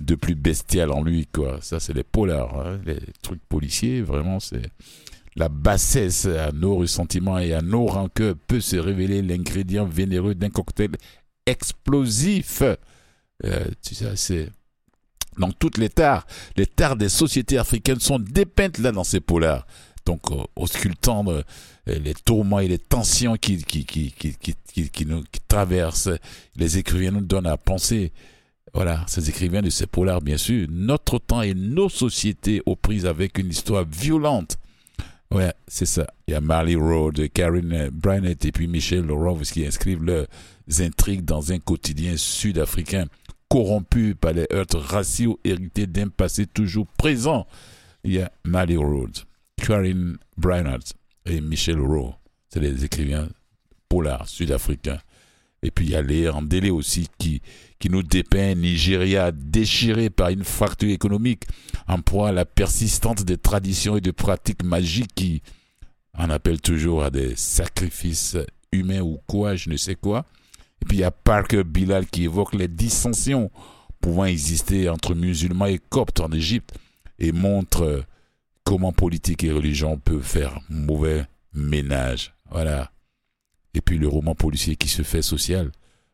[0.00, 1.60] de plus bestial en lui, quoi.
[1.62, 4.68] Ça, c'est les polars, hein, les trucs policiers, vraiment, c'est
[5.34, 10.50] la bassesse à nos ressentiments et à nos rancœurs peut se révéler l'ingrédient vénéreux d'un
[10.50, 10.90] cocktail
[11.46, 12.60] explosif.
[12.60, 14.50] Euh, tu sais, c'est
[15.38, 19.66] dans toutes les tares, les tares des sociétés africaines sont dépeintes là dans ces polars.
[20.06, 21.42] Donc, euh, auscultant euh,
[21.86, 26.10] les tourments et les tensions qui, qui, qui, qui, nous traversent,
[26.56, 28.12] les écrivains nous donnent à penser.
[28.74, 33.04] Voilà, ces écrivains de ces polars, bien sûr, notre temps et nos sociétés aux prises
[33.04, 34.56] avec une histoire violente.
[35.30, 36.06] Ouais, c'est ça.
[36.26, 40.26] Il y a Marley Road, Karen Bryant et puis Michel Laurent qui inscrivent leurs
[40.80, 43.06] intrigues dans un quotidien sud-africain
[43.52, 47.46] corrompu par les heurts raciaux hérités d'un passé toujours présent.
[48.04, 49.10] Il y a Marley Road,
[49.62, 50.78] Karen Bryant
[51.24, 52.14] et Michel Rowe.
[52.48, 53.28] C'est les écrivains
[53.88, 54.98] polars sud-africains.
[55.62, 57.40] Et puis il y a Léa Andélé aussi qui,
[57.78, 61.44] qui nous dépeint Nigeria déchiré par une fracture économique
[61.86, 65.42] en proie à la persistance des traditions et de pratiques magiques qui
[66.18, 68.36] en appellent toujours à des sacrifices
[68.72, 70.26] humains ou quoi, je ne sais quoi.
[70.82, 73.52] Et puis il y a Parker Bilal qui évoque les dissensions
[74.00, 76.74] pouvant exister entre musulmans et coptes en Égypte
[77.20, 78.04] et montre
[78.64, 82.34] comment politique et religion peuvent faire mauvais ménage.
[82.50, 82.92] Voilà.
[83.74, 85.70] Et puis le roman policier qui se fait social,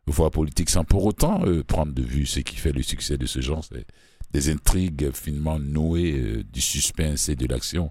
[0.06, 3.26] voire politique sans pour autant euh, prendre de vue ce qui fait le succès de
[3.26, 3.64] ce genre.
[3.64, 3.86] C'est
[4.32, 7.90] des intrigues finement nouées, euh, du suspense et de l'action.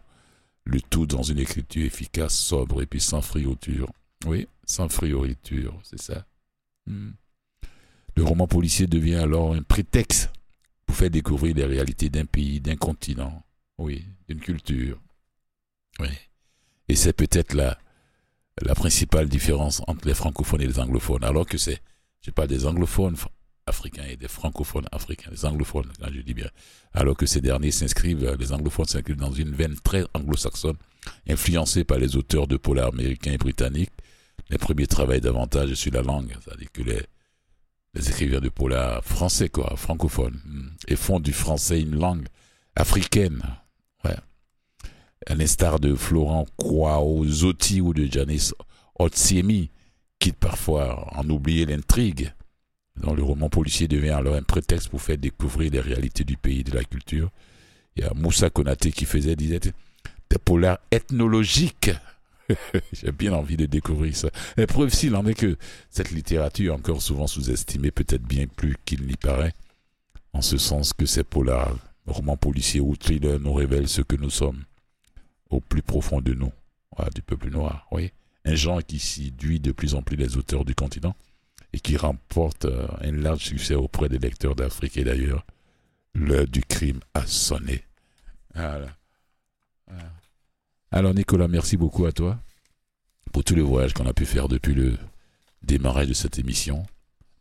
[0.66, 3.89] Le tout dans une écriture efficace, sobre et puis sans frioriture.
[4.26, 6.26] Oui, sans frioriture, c'est ça.
[6.86, 7.12] Hmm.
[8.16, 10.32] Le roman policier devient alors un prétexte
[10.86, 13.43] pour faire découvrir les réalités d'un pays, d'un continent,
[13.78, 14.99] oui, d'une culture.
[15.99, 16.09] Oui.
[16.89, 17.78] Et c'est peut-être la,
[18.61, 21.23] la principale différence entre les francophones et les anglophones.
[21.23, 21.82] Alors que c'est,
[22.21, 23.28] je parle des anglophones fr-
[23.65, 26.49] africains et des francophones africains, les anglophones, quand je dis bien.
[26.93, 30.78] Alors que ces derniers s'inscrivent, les anglophones s'inscrivent dans une veine très anglo-saxonne,
[31.28, 33.91] influencée par les auteurs de polar américains et britanniques.
[34.49, 37.01] Les premiers travaillent davantage sur la langue, c'est-à-dire que les,
[37.93, 42.28] les écrivains de polar français, quoi, francophones, hmm, et font du français une langue
[42.78, 43.41] africaine.
[45.30, 48.53] À l'instar de Florent Kwao Zotti ou de Janice
[48.97, 49.69] Otsiemi,
[50.19, 52.32] quitte parfois en oublier l'intrigue.
[52.95, 56.63] Dans le roman policier devient alors un prétexte pour faire découvrir les réalités du pays,
[56.63, 57.30] de la culture.
[57.97, 61.91] Il y a Moussa Konaté qui faisait, disait, des polars ethnologiques.
[62.93, 64.30] J'ai bien envie de découvrir ça.
[64.55, 65.57] La preuve s'il en est que
[65.89, 69.53] cette littérature, encore souvent sous-estimée, peut-être bien plus qu'il n'y paraît,
[70.32, 71.75] en ce sens que ces polars,
[72.05, 74.63] romans policiers ou thrillers nous révèlent ce que nous sommes
[75.50, 76.52] au plus profond de nous.
[76.95, 77.88] Voilà, du peuple noir.
[78.45, 81.16] Un genre qui séduit de plus en plus les auteurs du continent
[81.74, 85.45] et qui remporte euh, un large succès auprès des lecteurs d'Afrique et d'ailleurs.
[86.16, 87.84] L'heure du crime a sonné.
[90.91, 92.39] Alors Nicolas, merci beaucoup à toi
[93.32, 94.98] pour tous les voyages qu'on a pu faire depuis le
[95.62, 96.86] démarrage de cette émission.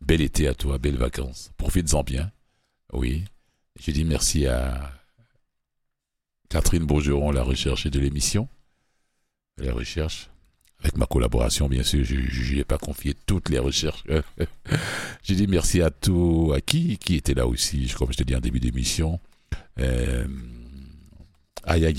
[0.02, 1.52] Bel été à toi, belles vacances.
[1.56, 2.30] Profites-en bien.
[2.92, 3.24] Oui.
[3.80, 4.92] Je dis merci à
[6.48, 8.48] Catherine Bourgeron, la recherche de l'émission.
[9.58, 10.30] La recherche.
[10.80, 14.04] Avec ma collaboration, bien sûr, je ne lui ai pas confié toutes les recherches.
[15.22, 18.36] je dis merci à tous, à qui, qui était là aussi, comme je te dis
[18.36, 19.18] en début d'émission.
[19.78, 20.26] Euh,
[21.64, 21.90] Aya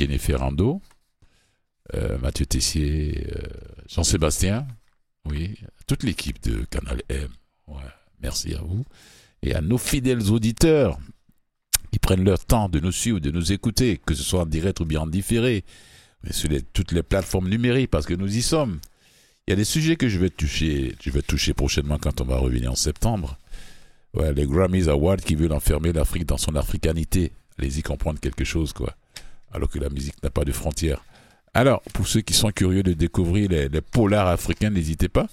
[1.94, 3.42] euh, Mathieu Tessier, euh,
[3.90, 4.68] Jean-Sébastien,
[5.26, 7.30] oui, toute l'équipe de Canal M.
[8.22, 8.86] Merci à vous.
[9.42, 11.00] Et à nos fidèles auditeurs
[11.92, 14.80] qui prennent leur temps de nous suivre, de nous écouter, que ce soit en direct
[14.80, 15.64] ou bien en différé,
[16.24, 18.80] mais sur toutes les plateformes numériques, parce que nous y sommes.
[19.48, 22.26] Il y a des sujets que je vais toucher, je vais toucher prochainement quand on
[22.26, 23.38] va revenir en septembre.
[24.36, 27.32] Les Grammys Awards qui veulent enfermer l'Afrique dans son africanité.
[27.60, 28.96] Allez-y comprendre quelque chose, quoi.
[29.54, 31.04] Alors que la musique n'a pas de frontières.
[31.54, 35.28] Alors, pour ceux qui sont curieux de découvrir les, les polars africains, n'hésitez pas.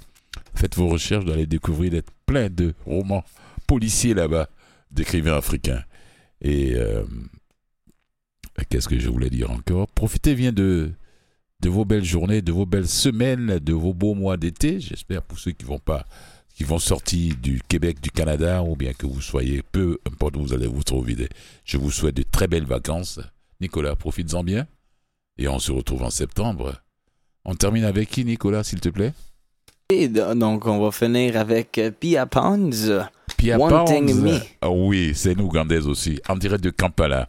[0.54, 3.24] Faites vos recherches, d'aller découvrir plein de romans
[3.66, 4.48] policiers là-bas,
[4.90, 5.82] d'écrivains africains.
[6.44, 7.04] Et euh,
[8.68, 9.88] qu'est-ce que je voulais dire encore?
[9.88, 10.92] Profitez bien de,
[11.60, 14.78] de vos belles journées, de vos belles semaines, de vos beaux mois d'été.
[14.78, 16.04] J'espère pour ceux qui vont pas,
[16.54, 20.42] qui vont sortir du Québec, du Canada, ou bien que vous soyez peu importe où
[20.42, 21.16] vous allez vous trouver.
[21.64, 23.20] Je vous souhaite de très belles vacances.
[23.60, 24.66] Nicolas, profites-en bien.
[25.38, 26.74] Et on se retrouve en septembre.
[27.46, 29.12] On termine avec qui, Nicolas, s'il te plaît?
[29.90, 32.90] Et do- donc, on va finir avec euh, Pia Pounds.
[33.36, 34.22] Pia Wanting Pounds.
[34.22, 34.40] Me.
[34.60, 37.28] Ah oui, c'est une Ougandaise aussi, en direct de Kampala.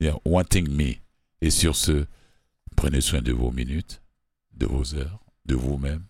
[0.00, 0.94] Yeah, Wanting Me.
[1.40, 2.06] Et sur ce,
[2.76, 4.02] prenez soin de vos minutes,
[4.52, 6.04] de vos heures, de vous-même.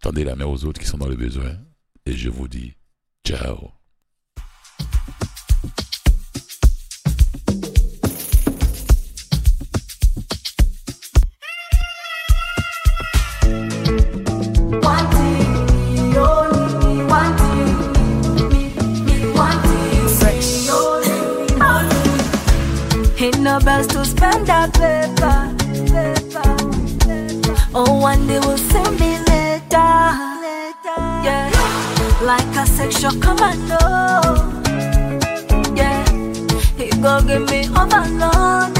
[0.00, 1.56] Tendez la main aux autres qui sont dans le besoin.
[2.06, 2.74] Et je vous dis,
[3.26, 3.70] ciao.
[32.30, 33.76] Like a sexual commando.
[35.74, 36.04] Yeah,
[36.76, 38.79] he go give me overloading.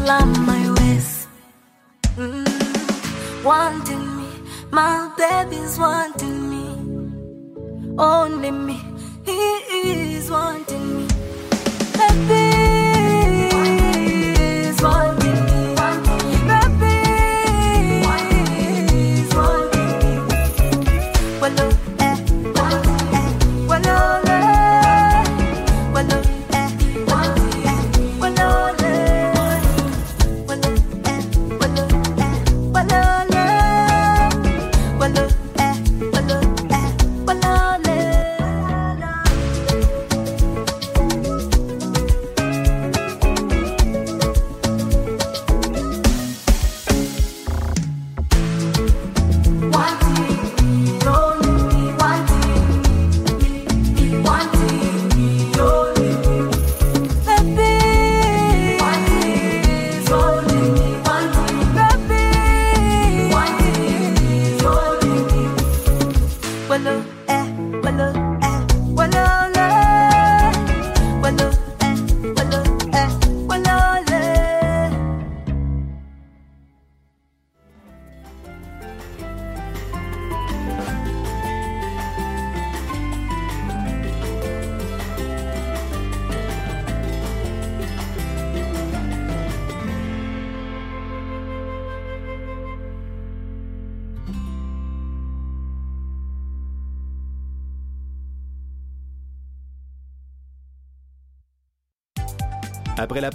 [0.00, 1.28] Particular my west.
[2.16, 3.44] Mm.
[3.44, 4.28] Wanting me,
[4.70, 8.80] my baby's wanting me, only me,
[9.24, 11.06] he is wanting me.
[11.96, 12.79] Baby